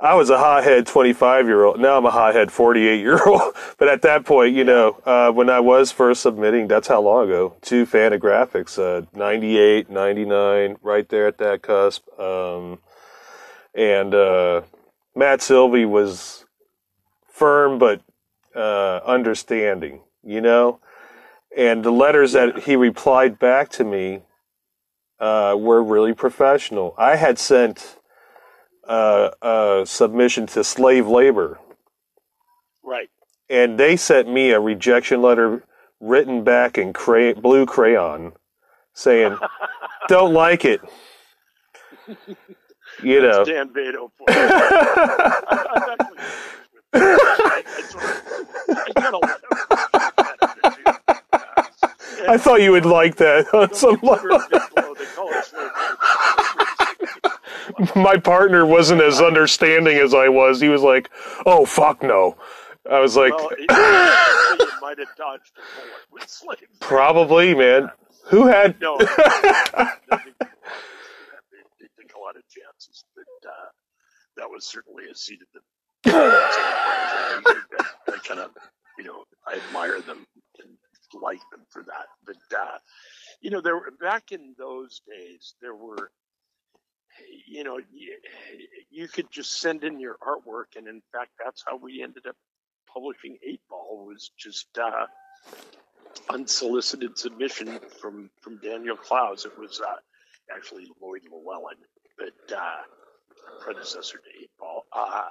[0.00, 1.80] I was a hothead 25 year old.
[1.80, 3.54] Now I'm a hothead 48 year old.
[3.78, 7.24] But at that point, you know, uh, when I was first submitting, that's how long
[7.24, 12.08] ago, to Fantagraphics, uh, 98, 99, right there at that cusp.
[12.18, 12.78] Um,
[13.74, 14.62] and uh,
[15.14, 16.44] Matt Silvie was
[17.28, 18.00] firm but
[18.54, 20.80] uh, understanding, you know?
[21.56, 24.22] And the letters that he replied back to me
[25.20, 26.94] uh, were really professional.
[26.98, 27.98] I had sent
[28.88, 31.58] uh, a submission to slave labor,
[32.82, 33.08] Right.
[33.48, 35.64] and they sent me a rejection letter
[36.00, 38.32] written back in cray- blue crayon
[38.94, 39.36] saying,
[40.08, 40.80] don't like it.
[43.02, 43.44] You know.
[43.44, 44.36] Dan Vado for you.
[44.36, 45.96] I,
[46.92, 48.10] I've I, I, sort of,
[48.68, 50.84] I get a lot of that, too.
[51.32, 54.38] Uh, I thought you would like that on some level.
[54.38, 55.72] give Big Blow, they call it slavery.
[57.96, 60.60] My partner wasn't as understanding as I was.
[60.60, 61.10] He was like,
[61.46, 62.36] "Oh fuck no."
[62.90, 63.50] I was like, Well,
[64.80, 66.68] might have dodged a bullet with slavery.
[66.80, 67.90] "Probably, man.
[68.26, 69.06] Who had?" No, no, they,
[71.80, 73.70] they took a lot of chances, but uh,
[74.36, 75.60] that was certainly a seat of the.
[76.12, 77.40] I,
[78.08, 78.50] I kind of,
[78.98, 80.26] you know, I admire them
[80.60, 80.76] and
[81.20, 82.06] like them for that.
[82.24, 82.78] But uh,
[83.40, 86.10] you know, there were back in those days, there were,
[87.46, 88.16] you know, you,
[88.90, 92.36] you could just send in your artwork, and in fact, that's how we ended up
[92.92, 94.68] publishing Eight Ball was just.
[94.78, 95.06] Uh,
[96.30, 99.44] unsolicited submission from from Daniel Clowes.
[99.44, 99.96] It was uh,
[100.54, 101.76] actually Lloyd Llewellyn,
[102.18, 102.82] but uh,
[103.60, 104.84] predecessor to Eight Ball.
[104.92, 105.28] Uh,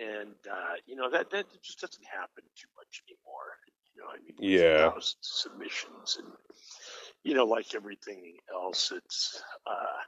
[0.00, 3.56] and uh, you know that that just doesn't happen too much anymore.
[3.94, 4.92] You know, I mean, Yeah.
[5.20, 6.32] submissions, and
[7.24, 10.00] you know, like everything else, it's uh,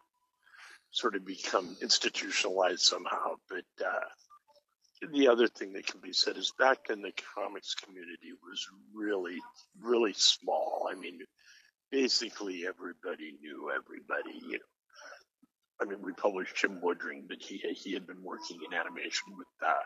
[0.94, 3.34] sort of become institutionalized somehow.
[3.48, 8.32] But uh, the other thing that can be said is back then the comics community
[8.42, 9.38] was really,
[9.82, 10.88] really small.
[10.90, 11.18] I mean,
[11.90, 14.38] basically everybody knew everybody.
[14.46, 18.72] You know, I mean, we published Jim Woodring, but he he had been working in
[18.72, 19.84] animation with uh,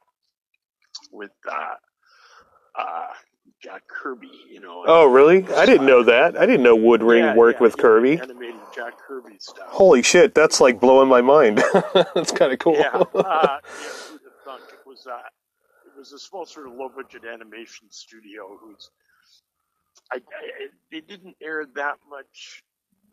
[1.11, 1.75] with uh,
[2.79, 3.13] uh,
[3.63, 4.31] Jack Kirby.
[4.51, 4.85] You know.
[4.87, 5.47] Oh, really?
[5.55, 6.37] I didn't know that.
[6.37, 8.19] I didn't know Woodring Yeah, worked yeah, with Kirby.
[8.21, 9.67] Animated Jack Kirby stuff.
[9.69, 11.59] Holy shit, that's like blowing my mind.
[12.15, 12.77] that's kind of cool.
[12.77, 13.59] Yeah, uh, yeah,
[14.09, 14.63] who'd have thunk?
[14.73, 15.19] It was uh,
[15.87, 18.91] it was a small sort of low budget animation studio who's
[20.13, 20.21] I, I
[20.91, 22.63] they didn't air that much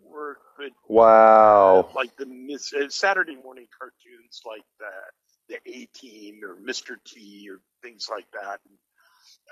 [0.04, 1.90] work, but wow.
[1.96, 4.86] like the mis- uh, Saturday morning cartoons like the
[5.50, 6.96] the A Team or Mr.
[7.06, 8.60] T or things like that.
[8.68, 8.78] And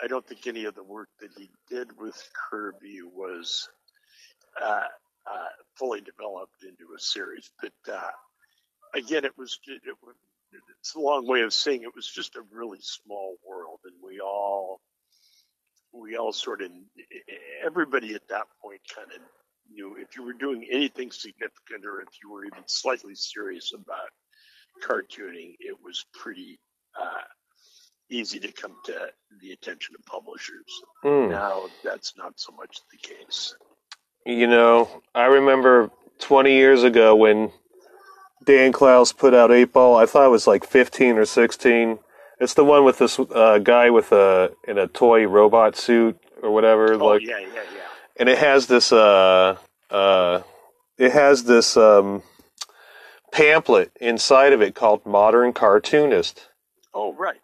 [0.01, 2.15] I don't think any of the work that he did with
[2.49, 3.69] Kirby was
[4.61, 4.85] uh,
[5.29, 7.51] uh, fully developed into a series.
[7.61, 8.11] But uh,
[8.93, 10.15] again, it was it was
[10.79, 14.19] it's a long way of saying it was just a really small world, and we
[14.19, 14.81] all
[15.93, 16.71] we all sort of
[17.63, 19.21] everybody at that point kind of
[19.71, 24.09] knew if you were doing anything significant or if you were even slightly serious about
[24.83, 26.59] cartooning, it was pretty
[26.99, 27.21] uh,
[28.09, 29.09] easy to come to
[29.41, 30.81] the attention of publishers.
[31.03, 31.31] Mm.
[31.31, 33.55] Now that's not so much the case.
[34.25, 37.51] You know, I remember 20 years ago when
[38.45, 39.97] Dan Clowes put out 8 Ball.
[39.97, 41.99] I thought it was like 15 or 16.
[42.39, 46.51] It's the one with this uh, guy with a in a toy robot suit or
[46.51, 46.93] whatever.
[46.93, 47.61] Oh like, yeah, yeah, yeah.
[48.17, 49.57] and it has this uh
[49.89, 50.41] uh
[50.97, 52.23] it has this um
[53.31, 56.49] pamphlet inside of it called Modern Cartoonist.
[56.93, 57.39] Oh right.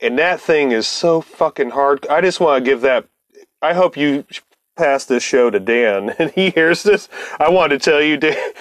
[0.00, 2.06] And that thing is so fucking hard.
[2.08, 3.06] I just want to give that.
[3.62, 4.24] I hope you
[4.76, 7.08] pass this show to Dan and he hears this.
[7.40, 8.52] I want to tell you, Dan,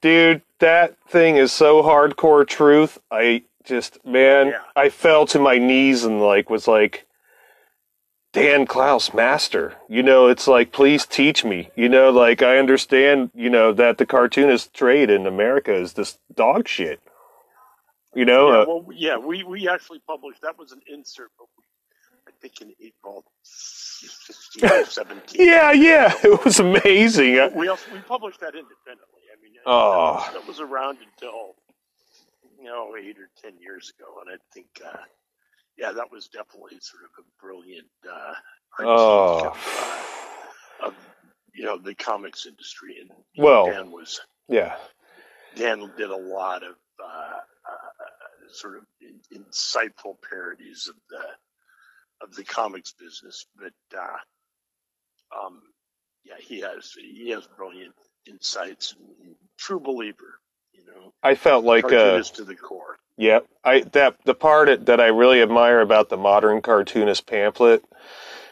[0.00, 2.98] dude, that thing is so hardcore truth.
[3.10, 4.60] I just, man, Yeah.
[4.76, 7.06] I fell to my knees and like was like,
[8.32, 9.74] Dan Clowes, master.
[9.88, 11.70] You know, it's like, please teach me.
[11.76, 16.18] You know, like I understand, you know, that the cartoonist trade in America is this
[16.34, 17.00] dog shit.
[18.14, 21.46] You know, yeah, uh, well, yeah, we, we actually published that was an insert, but
[21.58, 21.64] we,
[22.28, 25.46] I think in April 16 17.
[25.46, 27.34] yeah, yeah, it was amazing.
[27.56, 29.22] We also we published that independently.
[29.36, 30.14] I mean, Oh.
[30.14, 31.54] that, was, that was around until
[32.58, 34.96] you know, eight or ten years ago, and I think, uh,
[35.76, 38.34] yeah, that was definitely sort of a brilliant uh,
[38.80, 39.48] Oh.
[39.48, 39.56] of,
[40.82, 40.94] uh, of
[41.52, 44.76] you know the comics industry, and Well, Dan was yeah.
[45.56, 46.74] Dan did a lot of
[47.04, 47.38] uh,
[48.54, 48.84] sort of
[49.32, 51.24] insightful parodies of the
[52.22, 55.60] of the comics business, but uh, um,
[56.24, 57.94] yeah, he has he has brilliant
[58.26, 58.94] insights.
[59.22, 60.40] And true believer,
[60.72, 62.96] you know, I felt like uh, to the core.
[63.16, 67.84] yeah, I that the part that I really admire about the modern cartoonist pamphlet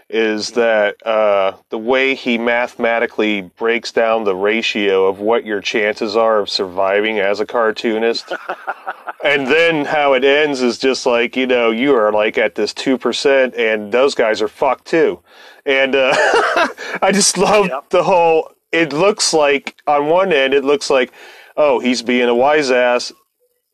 [0.09, 6.17] is that uh, the way he mathematically breaks down the ratio of what your chances
[6.17, 8.31] are of surviving as a cartoonist.
[9.25, 12.73] and then how it ends is just like, you know, you are like at this
[12.75, 15.21] 2% and those guys are fucked too.
[15.65, 16.13] And uh,
[17.03, 17.91] I just love Yep.
[17.91, 21.13] the whole, it looks like, on one end, it looks like,
[21.57, 23.13] oh, he's being a wise ass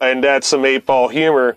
[0.00, 1.56] and that's some Eightball humor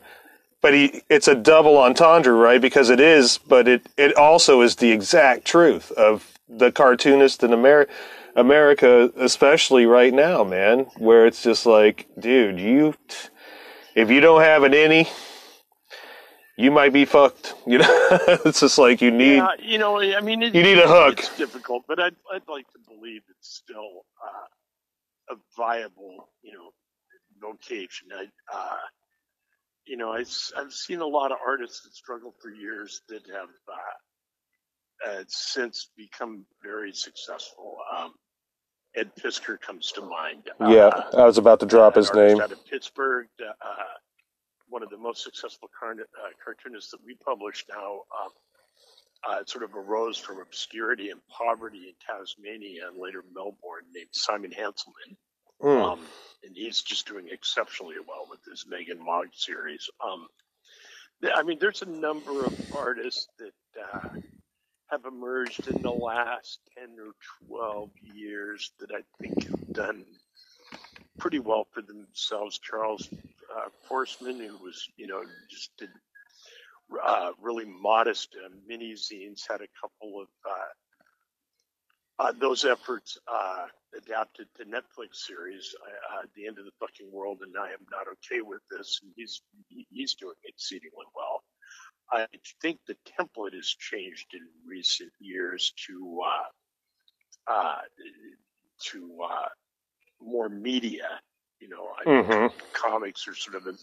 [0.62, 4.78] but he it's a double entendre right because it is but it it also is
[4.78, 7.88] the exact truth of the cartoonist in Ameri-
[8.36, 12.94] America especially right now man where it's just like dude you
[13.96, 15.10] if you don't have an any
[16.58, 18.08] you might be fucked you know
[18.46, 21.20] it's just like you need yeah, you know, I mean, it, you need a hook.
[21.20, 26.72] It's difficult, but I'd I'd like to believe it's still uh, a viable, you know,
[27.42, 28.10] vocation.
[28.14, 28.78] I, uh,
[29.86, 30.20] you know, I,
[30.56, 35.90] have seen a lot of artists that struggled for years that have uh, uh, since
[35.98, 37.78] become very successful.
[37.96, 38.14] Um,
[38.96, 40.50] Ed Piskor comes to mind.
[40.60, 43.28] yeah Uh, I was about to drop his name out of Pittsburgh.
[43.42, 43.74] Uh,
[44.68, 48.02] one of the most successful car- uh, cartoonists that we publish now.
[48.24, 48.32] Um,
[49.30, 54.52] uh, sort of arose from obscurity and poverty in Tasmania and later Melbourne, named Simon
[54.52, 55.16] Hanselmann.
[55.62, 55.68] Hmm.
[55.68, 56.00] Um,
[56.44, 59.90] and he's just doing exceptionally well with his Megg and Mogg series.
[60.04, 60.28] Um,
[61.36, 64.10] I mean, there's a number of artists that uh,
[64.92, 67.14] have emerged in the last 10 or
[67.48, 70.06] 12 years that I think have done
[71.18, 72.60] pretty well for themselves.
[72.60, 73.08] Charles
[73.56, 75.90] uh, Forsman, who was, you know, just did
[77.04, 80.66] uh, really modest uh, mini zines, had a couple of uh,
[82.20, 83.66] uh, those efforts uh,
[83.98, 85.74] adapted to Netflix series,
[86.14, 89.00] uh, The End of the Fucking World, and I Am Not Okay with This.
[89.02, 89.42] And he's
[89.90, 91.41] he's doing exceedingly well.
[92.12, 92.28] I
[92.62, 97.82] think the template has changed in recent years to uh, uh,
[98.92, 99.48] to uh,
[100.22, 101.22] more media.
[101.60, 102.74] You know, I, Mhm.
[102.74, 103.78] comics are sort of a,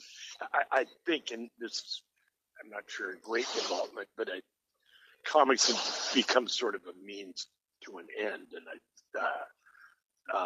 [0.52, 2.02] I, I think, and this is,
[2.62, 4.42] I'm not sure, a great development, but I,
[5.24, 7.46] comics have become sort of a means
[7.84, 9.44] to an end, and I, uh,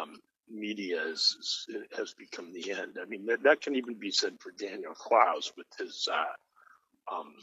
[0.01, 1.67] um, media is, is,
[1.97, 2.97] has become the end.
[3.01, 7.33] I mean, that, that can even be said for Daniel Clowes with his uh, um,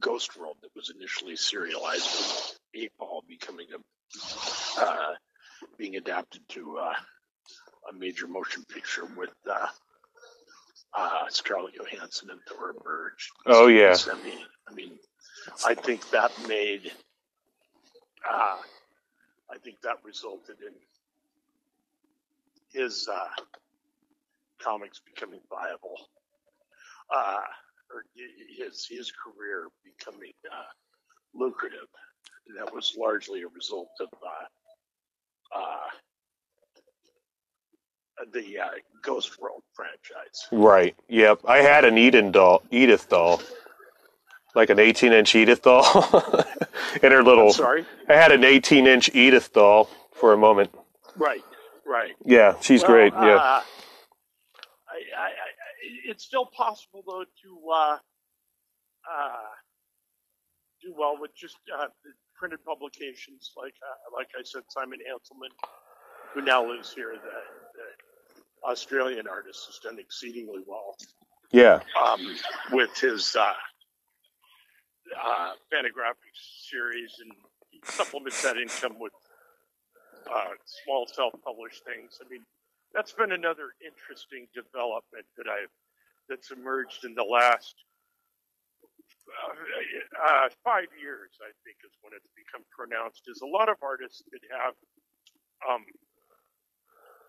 [0.00, 3.78] Ghost World that was initially serialized with Eightball becoming a
[4.78, 5.14] uh,
[5.78, 6.94] being adapted to uh,
[7.90, 9.66] a major motion picture with uh,
[10.94, 13.30] uh, Scarlett Johansson and Thora Birch.
[13.46, 13.96] Oh, yeah.
[14.10, 14.92] I mean, I mean,
[15.66, 16.92] I think that made,
[18.28, 18.56] uh,
[19.50, 20.72] I think that resulted in
[22.72, 23.28] his uh,
[24.60, 26.08] comics becoming viable,
[27.14, 27.40] uh,
[28.58, 30.70] his his career becoming uh,
[31.34, 31.88] lucrative.
[32.56, 35.88] That was largely a result of uh, uh,
[38.32, 38.68] the uh,
[39.02, 40.46] Ghost World franchise.
[40.52, 40.96] Right.
[41.08, 41.40] Yep.
[41.46, 43.40] I had an Eden doll, Edith doll,
[44.54, 45.84] like an 18 inch Edith doll,
[47.02, 47.46] in her little.
[47.46, 47.86] I'm sorry.
[48.08, 50.70] I had an 18 inch Edith doll for a moment.
[51.16, 51.42] Right,
[51.86, 52.12] right.
[52.24, 53.12] Yeah, she's Well, great.
[53.12, 53.36] Yeah.
[53.36, 53.62] Uh,
[54.88, 55.30] I, I,
[56.06, 57.98] it's still possible though to uh,
[59.10, 59.48] uh,
[60.82, 65.52] do well with just uh, the printed publications, like uh, like I said, Simon Hanselmann,
[66.34, 70.96] who now lives here, the, the Australian artist, has done exceedingly well
[71.52, 71.80] Yeah.
[72.04, 72.36] um,
[72.72, 73.52] with his uh,
[75.24, 76.34] uh, Fantagraphic
[76.70, 77.32] series and
[77.84, 79.12] supplements that income with
[80.32, 80.50] uh,
[80.84, 82.18] small self-published things.
[82.24, 82.42] I mean,
[82.96, 85.70] that's been another interesting development that I've
[86.28, 87.76] that's emerged in the last
[89.28, 91.36] uh, uh, five years.
[91.44, 93.28] I think is when it's become pronounced.
[93.28, 94.74] Is a lot of artists that have
[95.68, 95.84] um,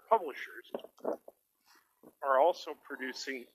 [0.09, 0.71] publishers
[2.23, 3.45] are also producing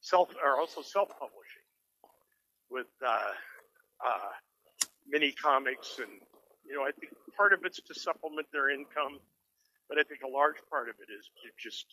[0.00, 1.66] self are also self-publishing
[2.70, 3.34] with uh,
[4.06, 4.30] uh,
[5.08, 6.12] mini comics and
[6.64, 9.18] you know I think part of it's to supplement their income,
[9.90, 11.84] but I think a large part of it is to just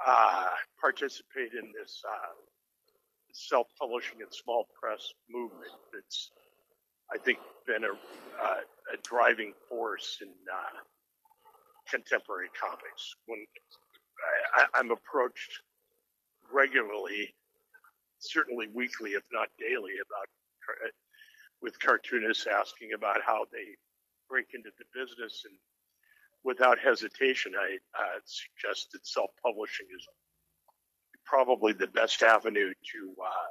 [0.00, 0.48] uh,
[0.80, 2.32] participate in this uh,
[3.32, 5.76] self-publishing and small press movement.
[5.92, 6.30] That's,
[7.12, 8.64] I think, been a, uh,
[8.94, 10.80] a driving force in uh,
[11.84, 13.14] contemporary comics.
[13.26, 13.44] When
[14.56, 15.60] I, I'm approached
[16.50, 17.34] regularly,
[18.20, 20.26] certainly weekly, if not daily, about
[21.60, 23.76] with cartoonists asking about how they
[24.30, 25.58] break into the business and
[26.44, 30.06] without hesitation, I uh, suggest that self-publishing is
[31.24, 33.50] probably the best avenue to uh,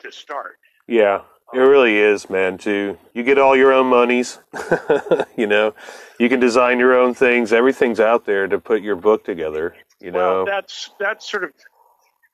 [0.00, 0.58] to start.
[0.88, 1.22] Yeah,
[1.52, 2.58] it really is, man.
[2.58, 4.38] Too, you get all your own monies.
[5.36, 5.74] you know,
[6.18, 7.52] you can design your own things.
[7.52, 9.74] Everything's out there to put your book together.
[10.00, 11.50] You know, well, that's that's sort of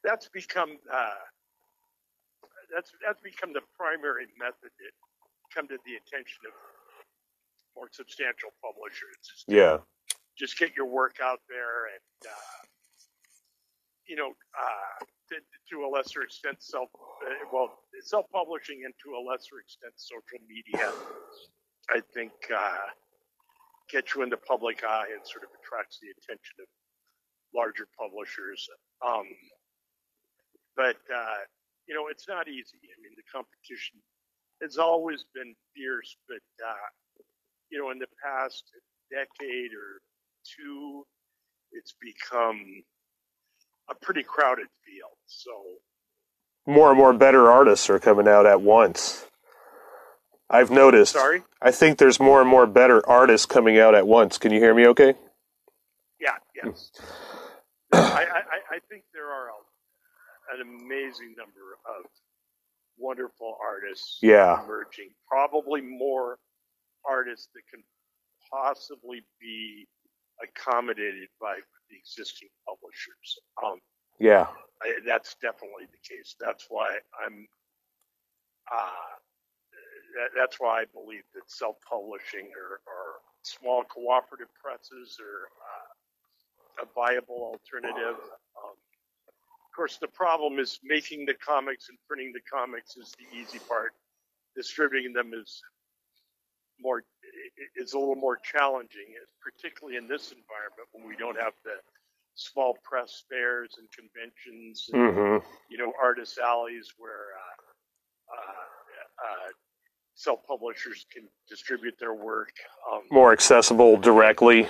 [0.05, 1.11] that's become uh,
[2.75, 4.93] that's that's become the primary method that
[5.55, 6.53] come to the attention of
[7.77, 9.45] more substantial publishers.
[9.49, 9.79] Yeah.
[10.39, 12.61] Just get your work out there and, uh,
[14.07, 15.37] you know, uh, to,
[15.71, 20.93] to, a lesser extent, self, uh, well, self-publishing and to a lesser extent, social media,
[21.91, 22.89] I think, uh,
[23.91, 26.69] get you in the public eye and sort of attracts the attention of
[27.55, 28.69] larger publishers.
[29.05, 29.29] Um,
[30.77, 31.45] but, uh,
[31.87, 32.81] you know, it's not easy.
[32.89, 34.01] I mean, the competition
[34.63, 36.89] has always been fierce, but, uh,
[37.73, 38.65] you know, in the past
[39.11, 40.03] decade or
[40.45, 41.05] two,
[41.73, 42.85] it's become
[43.91, 45.17] a pretty crowded field.
[45.27, 45.51] So
[46.67, 49.27] more and more better artists are coming out at once.
[50.51, 51.15] I've noticed.
[51.15, 51.43] Sorry?
[51.63, 54.37] I think there's more and more better artists coming out at once.
[54.37, 55.15] Can you hear me okay?
[56.21, 56.91] Yeah, yes.
[57.93, 57.99] Hmm.
[57.99, 62.05] I, I, I think there are a, an amazing number of
[62.99, 64.63] wonderful artists yeah.
[64.63, 65.11] emerging.
[65.27, 66.39] Probably more
[67.09, 67.83] artists that can
[68.51, 69.87] possibly be
[70.43, 71.57] accommodated by
[71.91, 73.39] the existing publishers.
[73.65, 73.81] Um,
[74.19, 74.47] yeah,
[74.83, 76.37] I, that's definitely the case.
[76.41, 77.47] That's why I'm.
[78.73, 79.17] Uh,
[80.17, 86.87] that, that's why I believe that self-publishing or, or small cooperative presses are uh, a
[86.95, 88.21] viable alternative.
[88.61, 93.37] Um, of course, the problem is making the comics and printing the comics is the
[93.37, 93.93] easy part.
[94.55, 95.63] Distributing them is
[96.81, 97.03] more
[97.77, 101.75] is a little more challenging, particularly in this environment when we don't have the
[102.35, 105.47] small press fairs and conventions, and, mm-hmm.
[105.71, 109.49] you know, artist alleys where uh, uh, uh,
[110.15, 112.53] self-publishers can distribute their work
[112.91, 114.67] um, more accessible directly.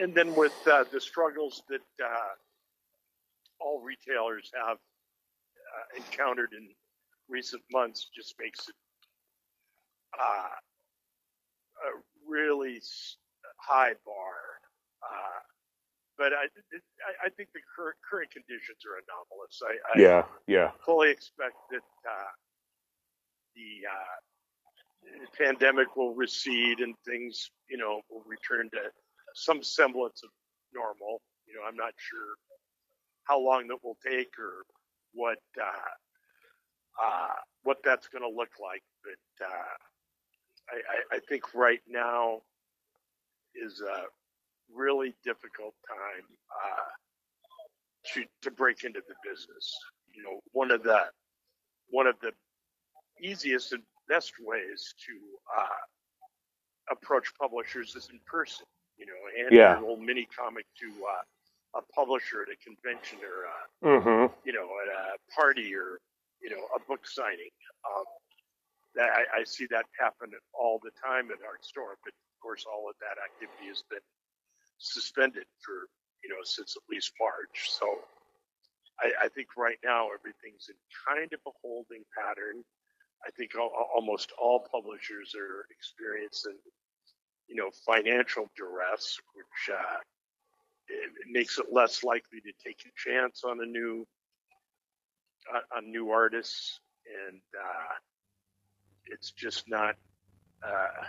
[0.00, 2.32] And then with uh, the struggles that uh,
[3.60, 6.68] all retailers have uh, encountered in
[7.28, 8.74] recent months, just makes it
[11.86, 11.90] a
[12.28, 12.80] really
[13.56, 14.36] high bar.
[15.02, 15.40] Uh,
[16.18, 19.62] but I, I, I think the current current conditions are anomalous.
[19.64, 20.70] I, I yeah, yeah.
[20.84, 22.32] Fully expect that uh,
[23.56, 24.16] the uh,
[25.38, 28.90] pandemic will recede and things, you know, will return to
[29.34, 30.30] some semblance of
[30.74, 31.22] normal.
[31.48, 32.36] You know, I'm not sure
[33.24, 34.64] how long that will take or
[35.14, 35.94] what uh,
[37.02, 39.46] uh, what that's going to look like, but
[40.72, 40.76] uh,
[41.12, 42.40] I, I, think right now
[43.54, 44.04] is a
[44.74, 49.76] really difficult time uh, to to break into the business.
[50.12, 51.02] You know, one of the
[51.90, 52.32] one of the
[53.22, 55.12] easiest and best ways to
[55.58, 58.66] uh, approach publishers is in person.
[58.98, 59.78] You know, and yeah.
[59.78, 64.34] a little mini comic to uh, a publisher at a convention or a, mm-hmm.
[64.44, 66.00] you know at a party or
[66.42, 67.50] you know a book signing.
[67.86, 68.04] Um,
[68.98, 72.88] I, I see that happen all the time at our store, but of course, all
[72.88, 74.02] of that activity has been
[74.78, 75.88] suspended for
[76.24, 77.70] you know since at least March.
[77.70, 77.86] So
[78.98, 80.76] I, I think right now everything's in
[81.06, 82.64] kind of a holding pattern.
[83.26, 86.58] I think all, almost all publishers are experiencing
[87.48, 90.00] you know financial duress, which uh,
[90.88, 94.06] it, it makes it less likely to take a chance on a new
[95.54, 96.80] uh, on new artists
[97.28, 97.40] and.
[97.54, 97.94] Uh,
[99.10, 99.96] it's just not
[100.62, 101.04] uh,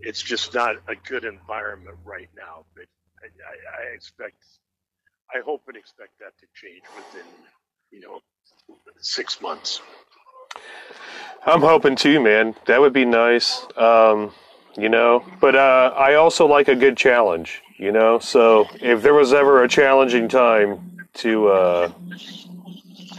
[0.00, 2.64] it's just not a good environment right now.
[2.74, 2.86] But
[3.22, 4.36] I, I, expect,
[5.34, 7.26] I hope and expect that to change within,
[7.90, 8.20] you know,
[8.98, 9.80] six months.
[11.46, 12.54] I'm hoping too, man.
[12.66, 13.66] That would be nice.
[13.76, 14.32] Um,
[14.76, 17.62] you know, but uh, I also like a good challenge.
[17.76, 21.92] You know, so if there was ever a challenging time to uh,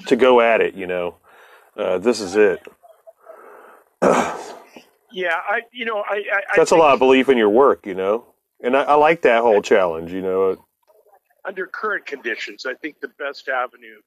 [0.07, 1.15] to go at it, you know,
[1.77, 2.65] uh, this is it.
[5.15, 7.95] Yeah, I you know I, I that's a lot of belief in your work, you
[7.95, 8.25] know,
[8.61, 10.57] and I, I like that whole challenge, you know.
[11.45, 14.01] under current conditions, I think the best avenue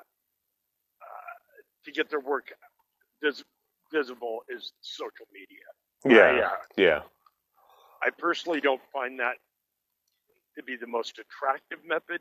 [1.84, 2.53] to get their work
[3.20, 3.42] vis-
[3.92, 5.66] visible is social media.
[6.07, 6.42] Yeah.
[6.42, 7.01] I, uh, Yeah.
[8.03, 9.36] I personally don't find that
[10.57, 12.20] to be the most attractive method,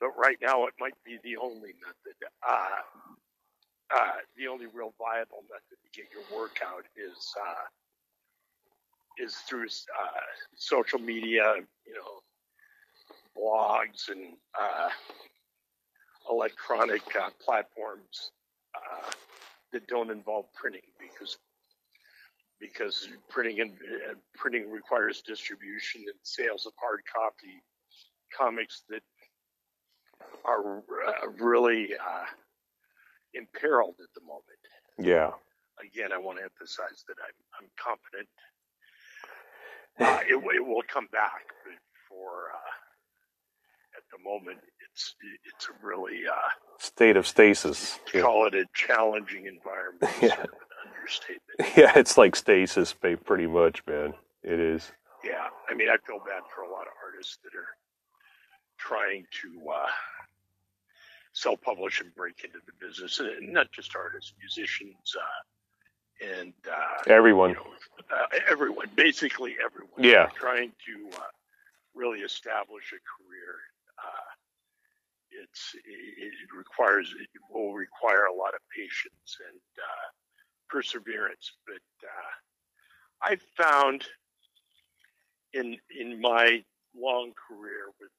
[0.00, 2.16] but right now it might be the only method.
[2.46, 2.68] Uh,
[3.94, 7.64] uh, the only real viable method to get your work out is uh,
[9.18, 10.20] is through uh,
[10.54, 11.54] social media,
[11.86, 12.20] you know,
[13.36, 14.88] blogs and uh,
[16.30, 18.30] electronic uh, platforms
[18.74, 19.10] uh,
[19.72, 21.38] that don't involve printing because
[22.60, 23.72] because printing and
[24.34, 27.62] printing requires distribution and sales of hard copy
[28.36, 29.02] comics that
[30.44, 30.82] are
[31.38, 31.90] really
[33.34, 34.44] imperiled at the moment.
[34.98, 35.32] Yeah.
[35.78, 38.28] Again, I want to emphasize that I'm, I'm confident
[40.00, 41.74] uh, it, it will come back, but
[42.08, 44.58] for uh, at the moment,
[44.90, 45.14] it's
[45.44, 46.48] it's a really uh,
[46.78, 47.98] State of stasis.
[48.14, 48.22] Yeah.
[48.22, 50.12] call it a challenging environment.
[50.22, 50.36] Yeah.
[50.36, 50.54] Sort of
[50.86, 51.76] understatement.
[51.76, 54.14] Yeah, it's like stasis, pretty much, man.
[54.44, 54.92] It is.
[55.24, 57.66] Yeah, I mean, I feel bad for a lot of artists that are
[58.78, 59.86] trying to uh,
[61.38, 67.50] self-publish and break into the business, and not just artists, musicians, uh, and uh, Everyone.
[67.50, 67.66] you know,
[68.10, 70.02] uh, everyone, basically everyone.
[70.02, 70.26] Yeah.
[70.34, 71.30] trying to uh,
[71.94, 73.54] really establish a career.
[73.98, 74.28] Uh,
[75.44, 80.08] it's it, it requires it will require a lot of patience and uh,
[80.68, 82.32] perseverance, but uh,
[83.30, 84.04] I found
[85.52, 86.64] in in my
[86.96, 88.10] long career with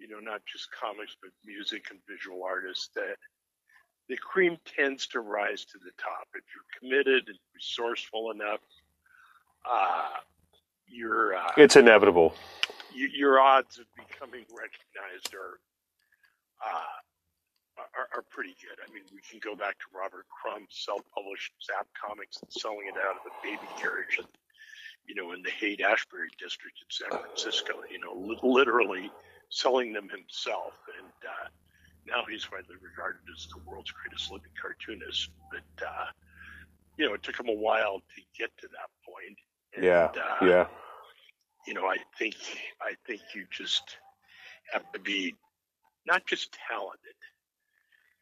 [0.00, 3.16] you know not just comics but music and visual artists that
[4.08, 8.60] the cream tends to rise to the top if you're committed and resourceful enough
[9.70, 10.08] uh,
[10.88, 12.34] your uh, It's inevitable.
[12.96, 15.60] y- your odds of becoming recognized are,
[16.66, 16.98] uh,
[17.78, 18.76] are are pretty good.
[18.86, 22.96] I mean, we can go back to Robert Crumb self-published Zap Comics and selling it
[22.98, 24.18] out of a baby carriage,
[25.06, 27.74] you know, in the Haight Ashbury district in San Francisco.
[27.90, 29.10] You know, li- literally
[29.50, 31.48] selling them himself, and uh,
[32.06, 35.30] now he's widely regarded as the world's greatest living cartoonist.
[35.50, 36.06] But uh,
[36.96, 39.38] you know, it took him a while to get to that point.
[39.76, 40.10] And, Yeah.
[40.16, 40.66] uh, Yeah.
[41.66, 42.36] you know, I think
[42.80, 43.98] I think you just
[44.72, 45.36] have to be
[46.06, 47.16] not just talented.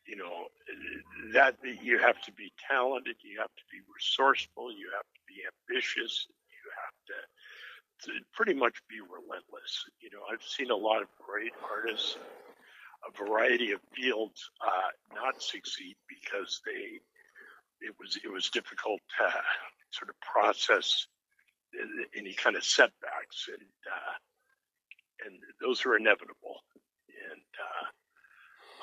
[0.07, 0.49] You know,
[1.35, 3.16] that you have to be talented.
[3.22, 4.72] You have to be resourceful.
[4.72, 6.26] You have to be ambitious.
[6.49, 7.38] You have to, to
[8.33, 9.85] pretty much be relentless.
[10.01, 12.17] You know, I've seen a lot of great artists,
[13.07, 17.01] a variety of fields, uh, not succeed because they
[17.81, 19.33] it was it was difficult to
[19.91, 21.07] sort of process
[22.17, 26.63] any kind of setbacks, and uh, and those are inevitable.
[27.31, 27.87] And uh,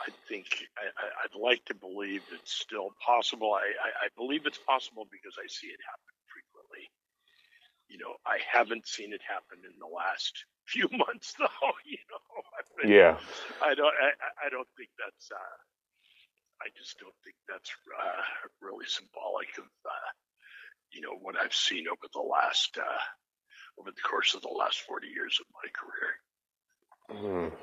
[0.07, 0.47] I think
[0.78, 3.53] I, I'd like to believe it's still possible.
[3.53, 6.14] I, I, I believe it's possible because I see it happen.
[7.88, 10.33] You know, I haven't seen it happen in the last
[10.65, 11.47] few months, though.
[11.86, 13.17] You know, I've been- Yeah.
[13.63, 13.93] I don't.
[14.01, 15.31] I, I- I don't think that's.
[15.31, 15.57] Uh,
[16.61, 17.69] I just don't think that's
[17.99, 18.21] uh,
[18.61, 20.09] really symbolic of, uh,
[20.93, 23.01] you know, what I've seen over the last, uh,
[23.79, 25.69] over the course of the last forty years of my
[27.19, 27.51] career.
[27.51, 27.55] Hmm.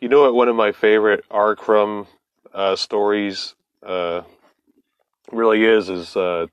[0.00, 0.34] You know what?
[0.34, 1.56] One of my favorite R.
[1.56, 2.06] Crumb
[2.54, 4.22] uh, stories uh,
[5.32, 6.46] really is is uh,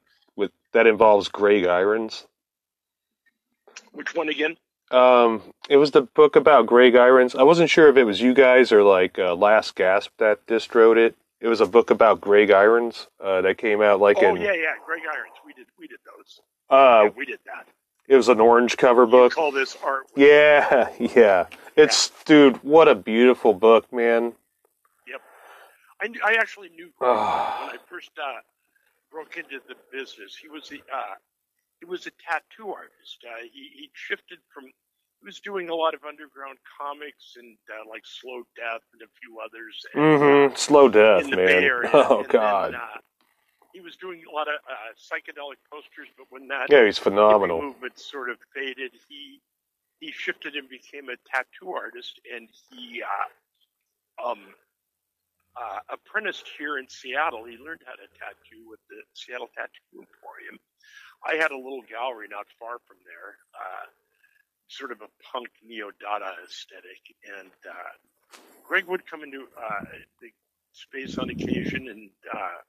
[0.76, 2.28] that involves Greg Irons.
[3.94, 4.58] Which one again?
[4.92, 7.34] Um, it was the book about Greg Irons.
[7.34, 10.98] I wasn't sure if it was you guys or like uh, Last Gasp that distroed
[10.98, 11.16] it.
[11.40, 14.42] It was a book about Greg Irons uh, that came out like oh in.
[14.42, 15.34] yeah, yeah, Greg Irons.
[15.46, 16.42] We did, we did those.
[16.70, 17.68] Uh, yeah, we did that.
[18.08, 19.34] it was an orange cover You book.
[19.34, 20.08] call this art?
[20.16, 21.48] Yeah, yeah.
[21.76, 24.34] It's dude, what a beautiful book, man.
[25.08, 25.22] Yep.
[26.02, 27.66] I, knew- I actually knew Greg Ah.
[27.68, 28.40] when I first uh,
[29.16, 30.36] broke into the business.
[30.36, 31.16] He was the uh,
[31.80, 33.24] he was a tattoo artist.
[33.24, 37.90] Uh, he he shifted from he was doing a lot of underground comics and uh,
[37.90, 39.76] like Slow Death and a few others.
[39.94, 40.56] And, Mm-hmm.
[40.58, 41.48] Slow death, in the man.
[41.48, 41.90] Bay Area.
[41.94, 42.74] Oh God.
[42.74, 43.00] Then, uh,
[43.74, 47.62] he was doing a lot of uh, psychedelic posters, but when that yeah, he's phenomenal.
[47.62, 49.40] movement sort of faded, he
[50.00, 54.40] he shifted and became a tattoo artist, and he uh, um,
[55.58, 57.46] uh, apprenticed here in Seattle.
[57.46, 60.60] He learned how to tattoo with the Seattle Tattoo Emporium.
[61.26, 63.86] I had a little gallery not far from there, uh,
[64.68, 67.02] sort of a punk neo Dada aesthetic,
[67.40, 68.38] and uh,
[68.68, 69.86] Greg would come into uh,
[70.22, 70.30] the
[70.74, 72.60] space on occasion, and uh,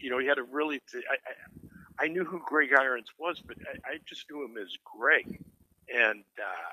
[0.00, 0.80] you know he had a really.
[0.94, 4.72] I, I, I knew who Greg Irons was, but I, I just knew him as
[4.84, 5.40] Greg,
[5.92, 6.72] and uh,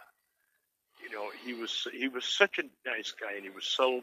[1.03, 4.01] you know he was he was such a nice guy, and he was so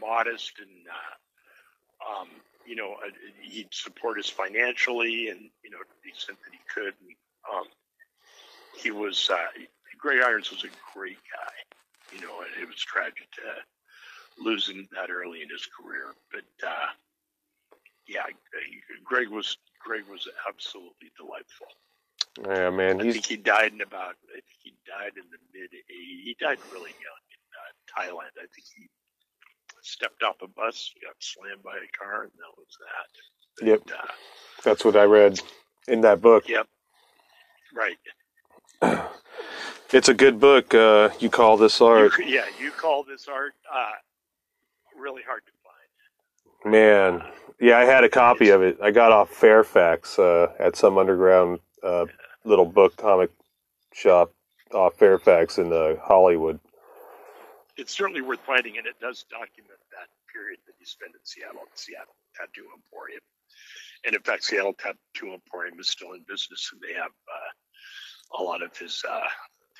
[0.00, 2.28] modest, and uh, um,
[2.66, 6.60] you know uh, he'd support us financially, and you know to the extent that he
[6.72, 6.94] could.
[7.00, 7.16] And,
[7.52, 7.64] um,
[8.80, 9.36] he was uh,
[9.98, 14.88] Greg Irons was a great guy, you know, and it was tragic to lose him
[14.92, 16.66] that early in his career, but.
[16.66, 16.86] Uh,
[18.08, 18.26] yeah,
[19.04, 21.68] Greg was Greg was absolutely delightful.
[22.46, 23.00] Yeah, man.
[23.00, 24.16] I He's think he died in about.
[24.30, 25.70] I think he died in the mid.
[25.70, 25.84] '80s.
[25.88, 28.32] He died really young in uh, Thailand.
[28.38, 28.88] I think he
[29.82, 32.78] stepped off a bus, got slammed by a car, and that was
[33.58, 33.66] that.
[33.66, 33.80] Yep.
[33.92, 34.06] Uh,
[34.64, 35.40] that's what I read
[35.88, 36.48] in that book.
[36.48, 36.66] yep.
[37.74, 37.98] Right.
[39.92, 40.72] It's a good book.
[40.72, 43.90] Uh, you call this art, You, yeah, you call this art uh,
[44.98, 46.72] really hard to find.
[46.72, 47.22] man.
[47.60, 48.78] Yeah, I had a copy of it.
[48.82, 52.06] I got off Fairfax uh, at some underground uh,
[52.44, 53.30] little book comic
[53.92, 54.32] shop
[54.72, 56.58] off Fairfax in uh, Hollywood.
[57.76, 61.62] It's certainly worth finding, and it does document that period that he spent in Seattle,
[61.70, 63.20] at Seattle Tattoo Emporium.
[64.04, 68.42] And in fact, Seattle Tattoo Emporium is still in business, and they have uh, a
[68.42, 69.20] lot of his uh,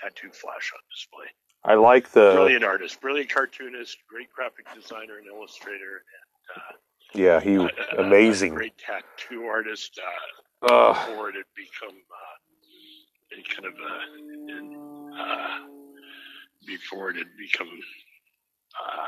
[0.00, 1.26] tattoo flash on display.
[1.64, 6.02] I like the brilliant artist, brilliant cartoonist, great graphic designer and illustrator,
[7.14, 7.40] yeah.
[7.40, 8.54] He and uh, amazing.
[8.54, 9.98] great tattoo artist.
[10.02, 10.08] Uh,
[10.62, 12.36] Uh, before it had become uh,
[13.52, 13.94] kind of a,
[14.56, 15.58] in, uh,
[16.66, 17.68] before it had become
[18.80, 19.06] uh,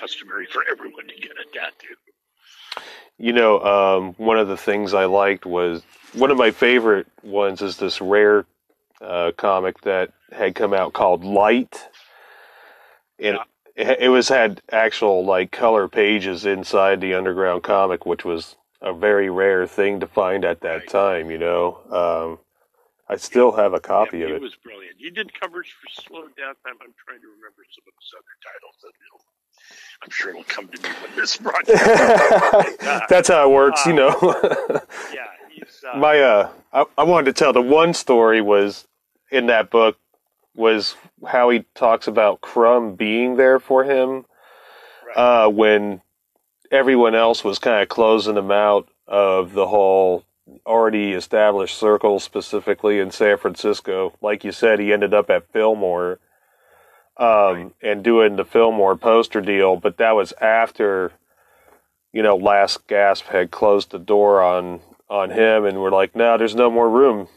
[0.00, 1.94] customary for everyone to get a tattoo.
[3.18, 5.82] You know, um, one of the things I liked was
[6.14, 8.46] one of my favorite ones is this rare
[9.00, 11.88] uh, comic that had come out called Light,
[13.18, 13.38] and
[13.74, 18.92] it, it was had actual like color pages inside the underground comic, which was a
[18.92, 20.88] very rare thing to find at that Right.
[20.88, 21.30] time.
[21.30, 22.38] You know, um,
[23.08, 24.42] I still have a copy yeah, of he it.
[24.42, 24.96] was brilliant.
[24.98, 26.56] He did covers for Slow Death.
[26.66, 28.74] I'm, I'm trying to remember some of his other titles.
[28.84, 29.24] It'll-
[30.02, 32.78] I'm sure it'll come to me when this broadcast.
[33.08, 34.14] That's how it works, you know.
[35.12, 38.86] yeah, he's uh, My uh, I, I wanted to tell the one story was
[39.30, 39.98] in that book
[40.54, 40.96] was
[41.26, 44.24] how he talks about Crumb being there for him
[45.06, 45.16] right.
[45.16, 46.00] uh, when
[46.70, 50.24] everyone else was kind of closing him out of the whole
[50.66, 54.14] already established circles, specifically in San Francisco.
[54.20, 56.18] Like you said, he ended up at Fillmore
[57.16, 61.12] um, and doing the Fillmore poster deal, but that was after
[62.12, 64.80] you know Last Gasp had closed the door on
[65.10, 67.28] on him, and we're like, no, there's no more room,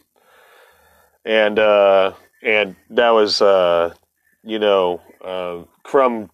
[1.25, 3.93] and uh, and that was uh,
[4.43, 6.29] you know uh, Crumb,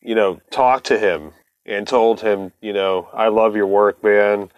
[0.00, 1.32] you know, talked to him
[1.66, 4.50] and told him, you know, I love your work, man.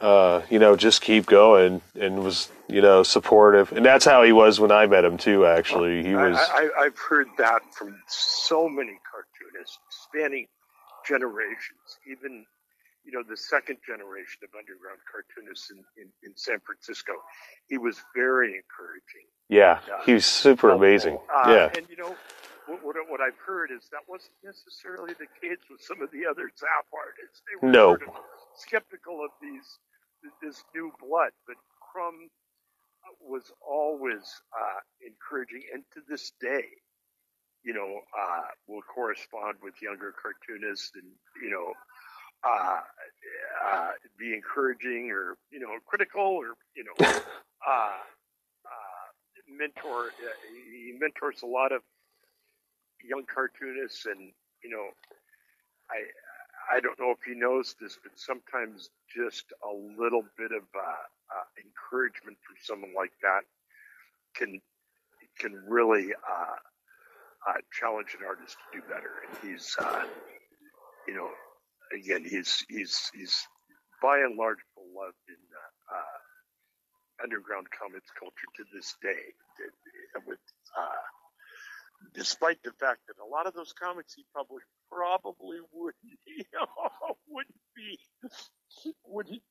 [0.00, 4.32] Uh, you know, just keep going, and was you know supportive, and that's how he
[4.32, 5.44] was when I met him too.
[5.44, 6.36] Actually, he was.
[6.38, 10.46] I, I've heard that from so many cartoonists spanning
[11.06, 12.46] generations, even
[13.04, 17.12] you know the second generation of underground cartoonists in, in, in San Francisco.
[17.68, 19.28] He was very encouraging.
[19.48, 21.18] yeah, he was super amazing.
[21.34, 22.16] Uh, yeah, and you know
[22.66, 26.24] what, what, what I've heard is that wasn't necessarily the case with some of the
[26.24, 27.42] other Zap artists.
[27.44, 27.96] They were No.
[27.96, 28.14] sort of
[28.56, 29.78] skeptical of these
[30.42, 32.28] this new blood, but Crumb
[33.20, 34.22] was always
[34.54, 36.64] uh, encouraging, and to this day,
[37.64, 41.04] you know, uh, will correspond with younger cartoonists, and
[41.42, 41.72] you know,
[42.44, 42.80] uh,
[43.72, 47.98] uh, be encouraging or you know critical or you know, uh,
[48.66, 49.06] uh,
[49.48, 50.06] mentor.
[50.08, 51.82] Uh, he mentors a lot of
[53.04, 54.88] young cartoonists, and you know,
[55.90, 55.96] I
[56.70, 60.80] I don't know if he knows this, but sometimes just a little bit of uh,
[61.34, 63.42] uh, encouragement from someone like that
[64.34, 64.60] can
[65.38, 66.58] can really uh,
[67.48, 69.10] uh, challenge an artist to do better.
[69.26, 70.04] And he's, uh,
[71.08, 71.30] you know,
[71.96, 73.46] again, he's he's he's
[74.02, 75.36] by and large beloved in
[77.22, 79.34] underground comics culture to this day.
[82.14, 85.96] Despite the fact that a lot of those comics he published probably wouldn't,
[86.26, 86.68] you know,
[87.28, 87.98] wouldn't be,
[89.06, 89.42] wouldn't,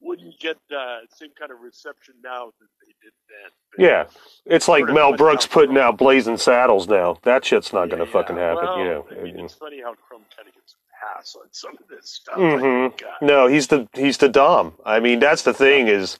[0.00, 3.50] wouldn't get the same kind of reception now that they did then.
[3.72, 4.04] But, yeah.
[4.46, 7.18] It's like Mel Brooks putting out Blazing Saddles now.
[7.22, 8.64] That shit's not going to yeah, fucking happen.
[8.64, 9.06] well, you know.
[9.10, 12.10] I mean, it's funny how Crumb kind of gets a pass on some of this
[12.10, 12.36] stuff.
[12.36, 12.90] Mhm.
[12.90, 14.74] think, uh, No, he's the he's the dom.
[14.84, 16.18] I mean, that's the thing is,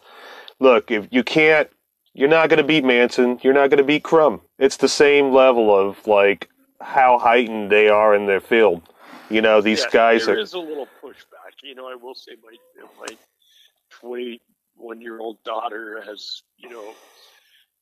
[0.61, 1.69] look, if you can't,
[2.15, 3.39] you're not going to beat Manson.
[3.43, 4.41] You're not going to beat Crumb.
[4.59, 6.49] It's the same level of like
[6.81, 8.83] how heightened they are in their field.
[9.31, 10.39] You know, these guys there are.
[10.39, 11.63] is a little pushback.
[11.63, 12.57] You know, I will say my
[13.01, 13.17] my
[14.03, 16.89] 21-year-old daughter has, you know,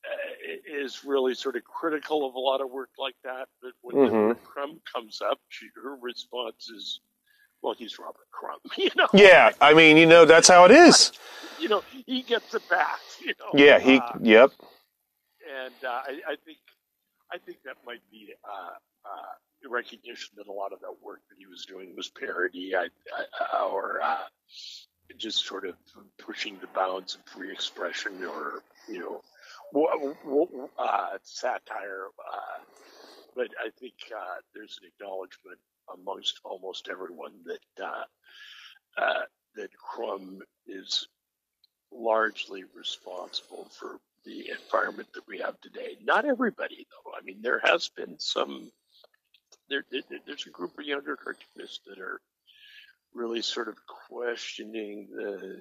[0.05, 3.47] uh, is really sort of critical of a lot of work like that.
[3.61, 4.27] But when the Mhm.
[4.29, 6.99] word Crumb comes up, she, her response is,
[7.63, 9.07] "Well, he's Robert Crumb." You know.
[9.13, 11.11] Yeah, I mean, you know, that's how it is.
[11.59, 12.99] You know, he gets it back.
[13.21, 13.51] You know.
[13.53, 13.97] Yeah, he.
[13.97, 14.51] Uh, Yep.
[15.65, 16.57] and uh, I, I think
[17.31, 18.71] I think that might be uh,
[19.05, 22.87] uh, recognition that a lot of that work that he was doing was parody, I,
[23.53, 24.17] I, or uh,
[25.17, 25.75] just sort of
[26.17, 29.21] pushing the bounds of free expression, or you know,
[29.73, 32.07] w- w- uh, satire.
[32.19, 32.63] Uh,
[33.35, 35.59] but I think uh, there's an acknowledgement
[35.93, 38.03] amongst almost everyone that uh,
[39.01, 39.21] uh,
[39.55, 41.07] that Crumb is
[41.91, 45.97] largely responsible for the environment that we have today.
[46.03, 47.11] Not everybody, though.
[47.17, 48.71] I mean, there has been some.
[49.69, 52.19] There, there, there's a group of younger cartoonists that are
[53.13, 53.75] really sort of
[54.09, 55.59] questioning the,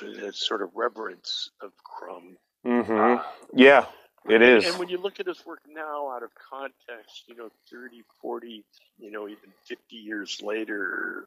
[0.00, 2.36] the sort of reverence of Crumb.
[2.64, 3.22] hmm Uh,
[3.54, 3.86] Yeah,
[4.28, 4.66] it is.
[4.66, 8.64] and when you look at his work now out of context, you know, 30, 40,
[8.98, 11.26] you know, even 50 years later,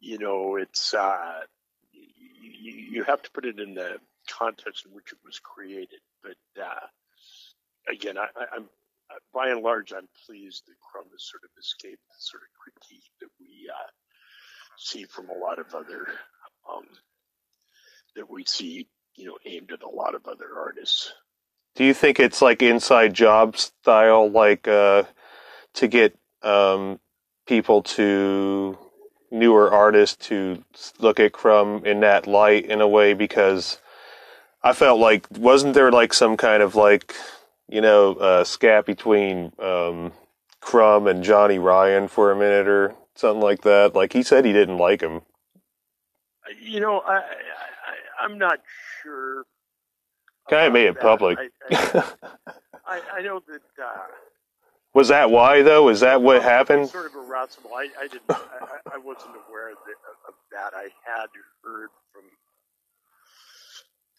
[0.00, 1.40] you know, it's, uh,
[1.92, 3.98] you, you have to put it in the
[4.28, 6.00] context in which it was created.
[6.22, 6.86] But, uh,
[7.92, 8.68] again, I, I'm,
[9.34, 13.10] by and large, I'm pleased that Crumb has sort of escaped the sort of critique
[13.20, 13.90] that we, uh,
[14.78, 16.06] see from a lot of other,
[16.72, 16.84] um,
[18.16, 21.12] that we see, you know, aimed at a lot of other artists.
[21.74, 25.04] Do you think it's like inside job style, like uh,
[25.74, 26.98] to get um,
[27.46, 28.78] people to
[29.30, 30.64] newer artists to
[30.98, 33.14] look at Crumb in that light in a way?
[33.14, 33.78] Because
[34.62, 37.14] I felt like wasn't there like some kind of like
[37.68, 40.12] you know uh, scat between um,
[40.60, 43.94] Crumb and Johnny Ryan for a minute or something like that?
[43.94, 45.22] Like he said he didn't like him.
[46.60, 48.58] You know, I, I, I I'm not
[49.02, 49.44] sure.
[50.58, 51.38] About made it public.
[51.38, 52.04] I, I,
[52.86, 53.82] I, I know that.
[53.82, 53.96] Uh,
[54.92, 55.88] Was that why though?
[55.88, 56.88] Is that what well, happened?
[56.88, 57.70] Sort of irascible.
[57.74, 58.22] I, I didn't.
[58.28, 59.92] I, I I wasn't aware of, the,
[60.28, 60.72] of that.
[60.74, 61.28] I had
[61.62, 62.22] heard from.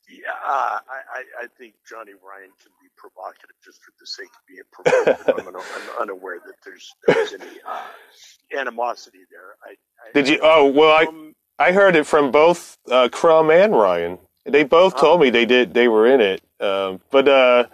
[0.10, 4.28] Yeah, uh, I, I, I think Johnny Ryan can be provocative just for the sake
[4.28, 5.48] of being provocative.
[5.48, 9.56] I'm, un, I'm unaware that there's, there's any uh, animosity there.
[9.66, 10.40] I, I, Did you?
[10.44, 14.18] Oh well, I Um, I heard it from both uh, Crumb and Ryan.
[14.46, 15.00] They both Oh.
[15.02, 15.74] told me they did.
[15.74, 16.42] They were in it.
[16.60, 17.66] Um, but uh,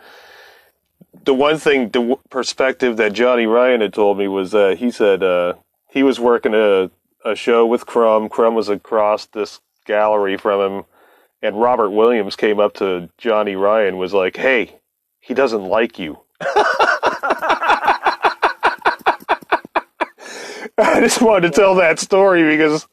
[1.24, 4.92] the one thing, the w- perspective that Johnny Ryan had told me was that he
[4.92, 5.54] said uh,
[5.90, 6.90] he was working a
[7.26, 8.30] a show with Crumb.
[8.30, 10.86] Crumb was across this gallery from him,
[11.42, 14.80] and Robert Williams came up to Johnny Ryan was like, "Hey,
[15.20, 16.20] he doesn't like you."
[20.80, 22.88] I just wanted to tell that story because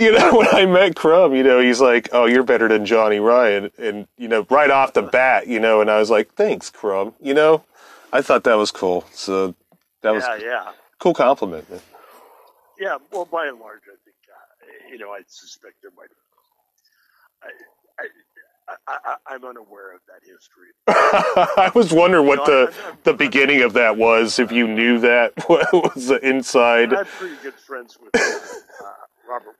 [0.04, 3.20] you know, when I met Crumb, you know, he's like, "Oh, you're better than Johnny
[3.20, 6.70] Ryan," and you know, right off the bat, you know, and I was like, "Thanks,
[6.70, 7.64] Crumb." You know,
[8.12, 9.04] I thought that was cool.
[9.12, 9.54] So
[10.02, 10.72] that was yeah, a yeah.
[11.00, 11.70] cool compliment.
[11.70, 11.80] man.
[12.80, 15.10] Yeah, well, by and large, I think uh, you know.
[15.10, 16.08] I suspect there might.
[17.42, 17.48] I,
[18.00, 20.68] I, I, I, I'm unaware of that history.
[20.88, 24.38] I was wondering what the I'm- I'm- the beginning of that was.
[24.38, 26.94] If you knew that, what was the inside?
[26.94, 28.86] I'm pretty good friends with uh,
[29.28, 29.56] Robert.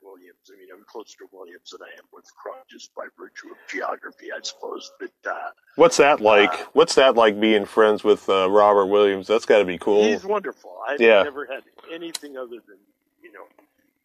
[0.73, 4.39] I'm closer to Williams than I am with Crumb, just by virtue of geography, I
[4.41, 4.91] suppose.
[4.99, 6.53] But uh, What's that like?
[6.75, 9.27] What's that like being friends with uh, Robert Williams?
[9.27, 10.03] That's got to be cool.
[10.03, 10.77] he's wonderful.
[10.87, 11.23] I've Yeah.
[11.23, 12.77] never had anything other than
[13.21, 13.43] you know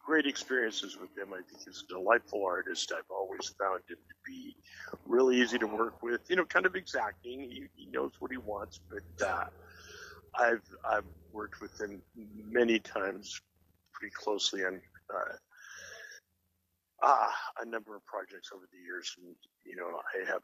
[0.05, 1.33] great experiences with him.
[1.33, 2.93] I think he's a delightful artist.
[2.95, 4.55] I've always found him to be
[5.05, 6.21] really easy to work with.
[6.29, 7.41] You know, kind of exacting.
[7.41, 9.45] He, he knows what he wants, but uh,
[10.39, 11.03] I've I've
[11.33, 12.01] worked with him
[12.49, 13.41] many times,
[13.93, 14.79] pretty closely on
[15.13, 15.33] uh,
[17.03, 19.35] ah, a number of projects over the years, and
[19.65, 20.43] you know, I have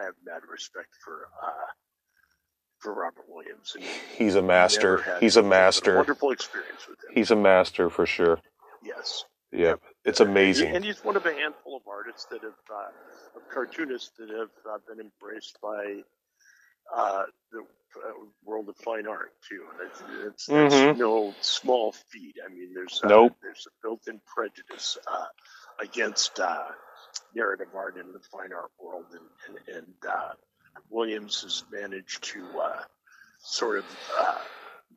[0.00, 1.50] I have mad respect for uh,
[2.78, 3.72] for Robert Williams.
[3.74, 3.84] And
[4.16, 5.04] He's a master.
[5.20, 5.96] He's a a master.
[5.96, 7.10] wonderful experience with him.
[7.14, 8.40] He's a master for sure.
[8.82, 9.24] yes.
[9.52, 10.74] Yep, it's amazing.
[10.74, 12.88] And he's one of a handful of artists that have, uh,
[13.36, 16.00] of cartoonists that have uh, been embraced by
[16.94, 17.22] uh,
[17.52, 18.10] the uh,
[18.44, 19.64] world of fine art too.
[19.80, 20.98] And it's, it's, Mhm.
[20.98, 22.34] no small feat.
[22.44, 23.36] I mean, there's uh, Nope.
[23.40, 25.26] there's a built-in prejudice uh,
[25.80, 26.64] against uh,
[27.34, 30.32] narrative art in the fine art world, and and, and uh,
[30.90, 32.82] Williams has managed to uh,
[33.40, 33.84] sort of
[34.20, 34.38] uh,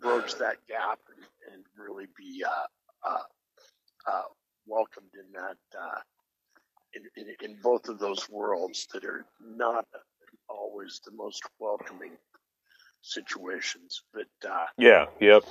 [0.02, 3.24] broach that gap and, and really be uh, uh,
[4.12, 4.24] uh,
[4.68, 6.00] welcomed in that uh,
[6.94, 9.86] in, in, in both of those worlds that are not
[10.50, 12.12] always the most welcoming
[13.02, 14.04] situations.
[14.14, 15.44] But uh, Yeah, yep.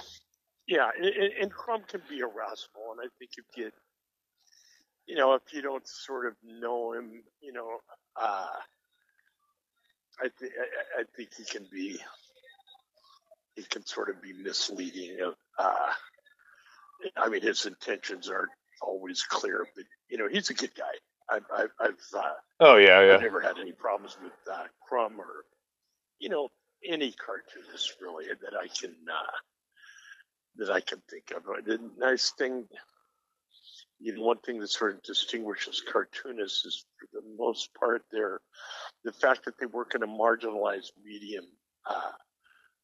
[0.66, 3.70] yeah, and, and- and Crumb can be irascible, and I think if you
[5.08, 7.78] you know, if you don't sort of know him, you know,
[8.14, 8.46] uh,
[10.20, 10.52] I think
[10.98, 11.98] I, think he can be
[13.56, 15.16] he can sort of be misleading.
[15.58, 15.92] Uh,
[17.16, 18.50] I mean, his intentions aren't
[18.82, 20.84] always clear, but you know, he's a good guy.
[21.30, 25.44] I've I've, I've, uh, Oh yeah, I've never had any problems with uh, Crumb or
[26.18, 26.48] you know
[26.86, 29.36] any cartoonist really that I can uh,
[30.56, 31.44] that I can think of.
[31.64, 32.66] The nice thing,
[34.00, 38.40] you know, one thing that sort of distinguishes cartoonists is for the most part they're
[39.04, 41.44] the fact that they work in a marginalized medium
[41.88, 42.12] uh,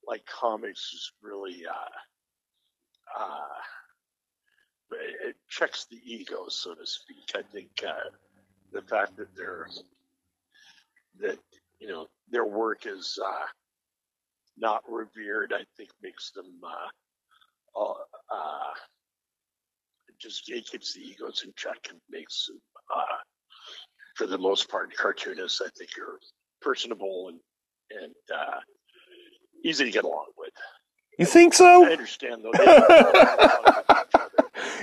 [0.07, 4.97] like comics is really uh, uh,
[5.27, 7.33] it checks the ego, so to speak.
[7.35, 8.11] I think uh,
[8.73, 9.69] the fact that they're
[11.21, 11.39] that
[11.79, 13.47] you know their work is uh,
[14.57, 16.89] not revered, I think makes them uh,
[20.25, 22.61] just it keeps the egos in check and makes them,
[22.95, 23.20] uh,
[24.16, 25.61] for the most part, cartoonists.
[25.61, 26.18] I think are
[26.61, 27.41] personable and
[28.03, 28.61] and uh,
[29.64, 30.51] easy to get along with.
[31.18, 31.87] You think so?
[31.87, 32.53] I understand though.
[32.53, 34.31] They don't get along with each other.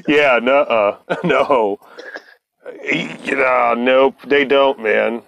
[0.07, 1.79] Yeah, no, uh, no.
[2.83, 5.21] You know, nope, they don't, man.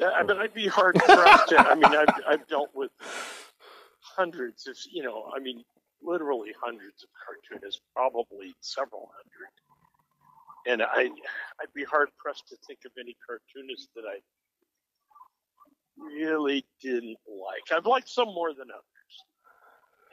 [0.00, 1.52] I mean, I'd be hard pressed.
[1.56, 2.90] I mean, I've I've dealt with
[4.00, 5.64] hundreds of, you know, I mean,
[6.02, 9.50] literally hundreds of cartoonists, probably several hundred.
[10.66, 11.10] And I,
[11.60, 14.18] I'd be hard pressed to think of any cartoonist that I
[15.96, 17.76] really didn't like.
[17.76, 19.24] I've liked some more than others,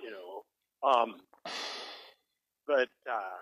[0.01, 0.43] you know.
[0.87, 1.15] Um,
[2.67, 3.39] but uh,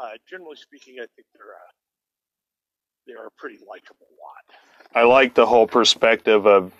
[0.00, 1.70] uh, generally speaking, I think they're uh,
[3.06, 4.56] they're a pretty likable lot.
[4.94, 6.72] I like the whole perspective of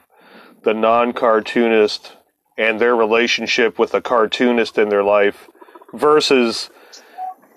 [0.62, 2.16] the non-cartoonist
[2.58, 5.48] and their relationship with a cartoonist in their life
[5.92, 6.70] versus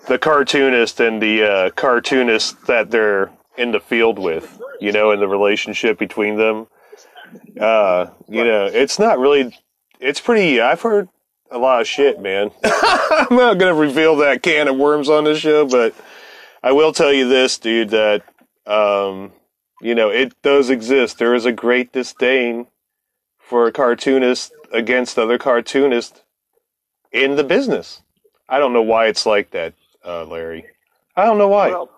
[0.08, 4.60] the cartoonist and the uh, cartoonist that they're in the field with.
[4.80, 6.66] You know, and the relationship between them.
[7.58, 9.56] Uh, you know, it's not really.
[10.00, 10.60] It's pretty.
[10.60, 11.08] I've heard
[11.50, 12.50] a lot of shit, man.
[12.64, 15.94] I'm not gonna reveal that can of worms on this show, but
[16.62, 17.90] I will tell you this, dude.
[17.90, 18.22] That
[18.66, 19.32] um,
[19.80, 21.18] you know, it does exist.
[21.18, 22.66] There is a great disdain
[23.46, 26.22] for cartoonists against other cartoonists
[27.12, 28.02] in the business.
[28.48, 29.74] I don't know why it's like that,
[30.04, 30.66] uh, Larry.
[31.14, 31.68] I don't know why.
[31.68, 31.90] Well,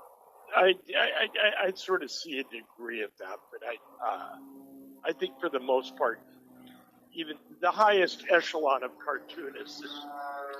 [0.54, 3.76] I, I, I, I sort of see a degree of that, but I,
[4.06, 4.36] uh,
[5.04, 6.20] I think for the most part,
[7.14, 9.90] even the highest echelon of cartoonists is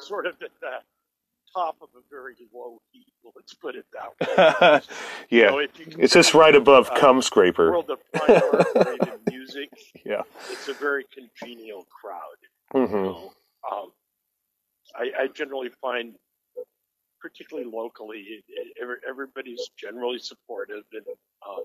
[0.01, 0.79] sort of at the
[1.55, 3.07] top of a very low heap.
[3.37, 4.81] Let's put it that way.
[5.31, 5.69] Yeah, you
[5.99, 7.71] it's just right above uh, cum scraper.
[7.71, 9.69] world of fine art and music,
[10.05, 10.23] Yeah.
[10.51, 12.39] it's a very congenial crowd.
[12.89, 13.33] hmm So,
[13.71, 13.93] um,
[14.97, 16.15] I, I generally find,
[17.21, 21.05] particularly locally, it- it- everybody's generally supportive and
[21.47, 21.65] um,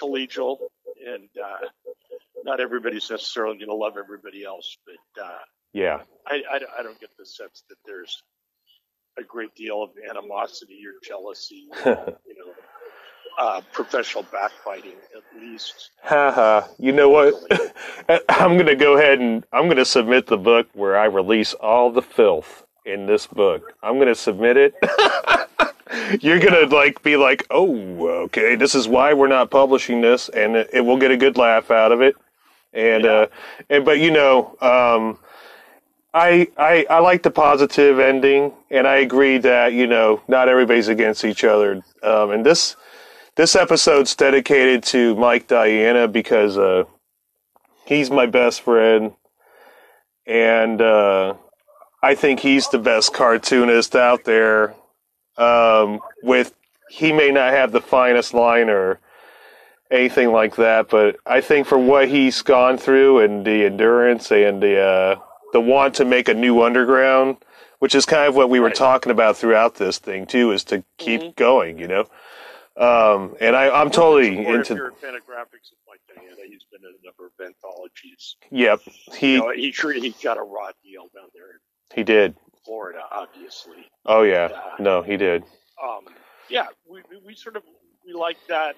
[0.00, 0.58] collegial,
[1.06, 1.66] and uh,
[2.44, 4.76] not everybody's necessarily going to love everybody else.
[4.86, 5.38] But uh,
[5.72, 6.00] Yeah.
[6.26, 8.22] I, I, I don't get the sense that there's
[9.18, 11.94] a great deal of animosity or jealousy, you
[12.38, 12.54] know,
[13.38, 15.90] uh, professional backbiting at least.
[16.02, 16.62] Haha.
[16.62, 16.68] Ha.
[16.78, 17.34] you know what?
[18.28, 21.54] I'm going to go ahead and I'm going to submit the book where I release
[21.54, 23.74] all the filth in this book.
[23.82, 24.74] I'm going to submit it.
[26.22, 30.28] You're going to like be like, "Oh, okay, this is why we're not publishing this."
[30.30, 32.16] And it, it will get a good laugh out of it.
[32.72, 33.10] And Yeah.
[33.12, 33.26] uh
[33.70, 35.18] and but you know, um
[36.14, 40.88] I, I I like the positive ending, and I agree that you know not everybody's
[40.88, 41.82] against each other.
[42.02, 42.76] Um, and this
[43.36, 46.84] this episode's dedicated to Mike Diana because uh,
[47.86, 49.12] he's my best friend,
[50.26, 51.34] and uh,
[52.02, 54.74] I think he's the best cartoonist out there.
[55.38, 56.52] Um, with
[56.90, 59.00] he may not have the finest line or
[59.90, 64.62] anything like that, but I think for what he's gone through and the endurance and
[64.62, 65.16] the uh,
[65.52, 67.36] the want to make a new underground,
[67.78, 68.74] which is kind of what we were Right.
[68.74, 71.36] talking about throughout this thing too, is to keep Mhm.
[71.36, 72.06] going, you know.
[72.74, 74.74] Um, and I, I'm totally into.
[74.74, 78.36] you're a fan of graphics of Mike Diana, he's been in a number of anthologies.
[78.50, 78.80] Yep,
[79.14, 81.60] he You know, he sure he got a raw deal down there
[81.94, 82.34] he did.
[82.64, 83.86] Florida, obviously.
[84.06, 84.48] Oh yeah,
[84.78, 85.44] no, he did.
[85.82, 86.06] Um,
[86.48, 87.62] yeah, we, we, sort of
[88.06, 88.76] we like that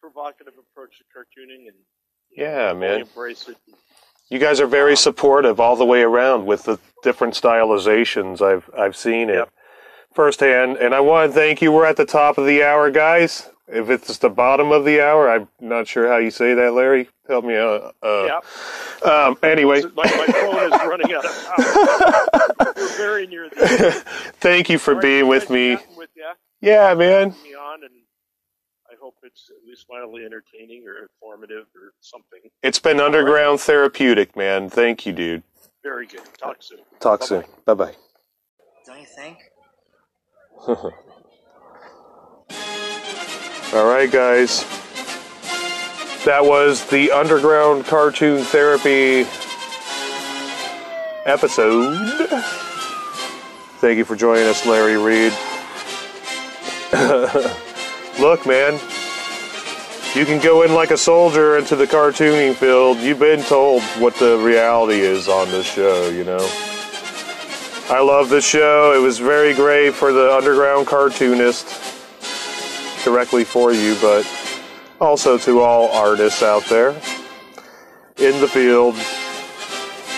[0.00, 1.76] provocative approach to cartooning and
[2.36, 3.00] Yeah, we man.
[3.02, 3.56] embrace it.
[4.32, 8.40] You guys are very supportive all the way around with the different stylizations.
[8.40, 9.50] I've I've seen it Yep.
[10.14, 11.70] firsthand, and I want to thank you.
[11.70, 13.50] We're at the top of the hour, guys.
[13.68, 17.10] If it's the bottom of the hour, I'm not sure how you say that, Larry.
[17.28, 17.94] Help me out.
[18.02, 18.24] Uh,
[19.04, 22.72] yeah, Um, anyway, My, my phone is running out of power.
[22.76, 23.56] We're very near the
[24.40, 25.76] thank you for All right, being with me.
[25.96, 26.08] With
[26.62, 27.30] Yeah, man.
[27.32, 27.92] having me on, and
[28.90, 32.38] I hope it's at least mildly entertaining or informative or something.
[32.62, 34.70] It's been underground therapeutic, man.
[34.70, 35.42] Thank you, dude.
[35.82, 36.20] Very good.
[36.38, 36.78] Talk soon.
[37.00, 37.26] Talk Bye-bye.
[37.26, 37.44] soon.
[37.66, 37.94] Bye bye.
[38.86, 39.38] Don't you think?
[43.74, 44.64] All right, guys.
[46.24, 49.26] That was the underground cartoon therapy
[51.26, 51.96] episode.
[53.80, 55.32] Thank you for joining us, Larry Reid.
[58.22, 58.74] Look, man,
[60.14, 62.98] you can go in like a soldier into the cartooning field.
[62.98, 66.38] You've been told what the reality is on this show, you know.
[67.90, 68.94] I love this show.
[68.96, 71.66] It was very great for the underground cartoonist
[73.04, 74.24] directly for you, but
[75.00, 76.90] also to all artists out there
[78.18, 78.94] in the field.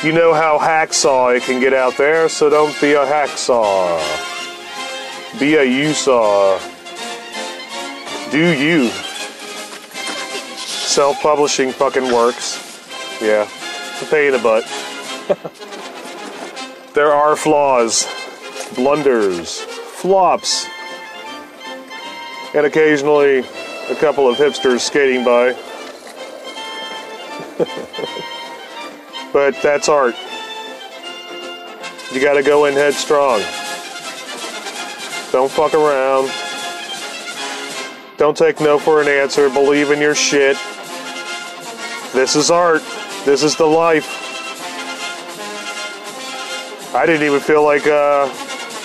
[0.02, 3.98] You know how hacksaw it can get out there, so don't be a hacksaw.
[5.40, 6.60] Be a you saw.
[8.34, 8.88] Do you.
[10.56, 12.58] Self publishing fucking works.
[13.22, 13.48] Yeah.
[13.92, 14.64] It's a pain in the butt.
[16.94, 18.08] there are flaws,
[18.74, 20.66] blunders, flops,
[22.56, 23.44] and occasionally
[23.88, 25.52] a couple of hipsters skating by.
[29.32, 30.16] but that's art.
[32.12, 33.42] You gotta go in headstrong.
[35.30, 36.32] Don't fuck around.
[38.16, 39.50] Don't take no for an answer.
[39.50, 40.56] Believe in your shit.
[42.12, 42.82] This is art.
[43.24, 44.22] This is the life.
[46.94, 48.26] I didn't even feel like uh,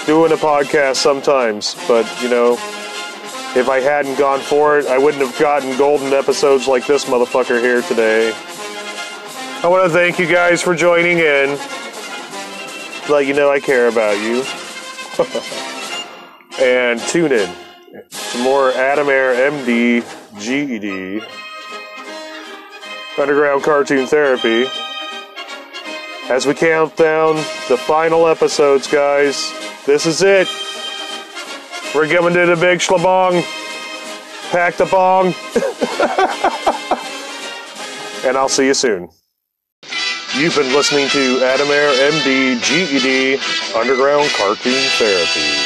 [0.07, 2.53] doing a podcast sometimes, but you know,
[3.55, 7.61] if I hadn't gone for it, I wouldn't have gotten golden episodes like this motherfucker
[7.61, 8.33] here today.
[9.61, 11.49] I want to thank you guys for joining in.
[13.09, 14.43] Let you know I care about you.
[16.59, 20.03] and tune in to more Adam Air MD
[20.39, 21.21] GED
[23.19, 24.65] Underground Cartoon Therapy
[26.29, 27.35] as we count down
[27.67, 29.51] the final episodes, guys.
[29.85, 30.47] This is it.
[31.95, 33.41] We're coming to the big schlabong.
[34.51, 35.27] Pack the bong.
[38.25, 39.09] and I'll see you soon.
[40.37, 45.58] You've been listening to Adam Air MD GED Underground Cartoon Therapy.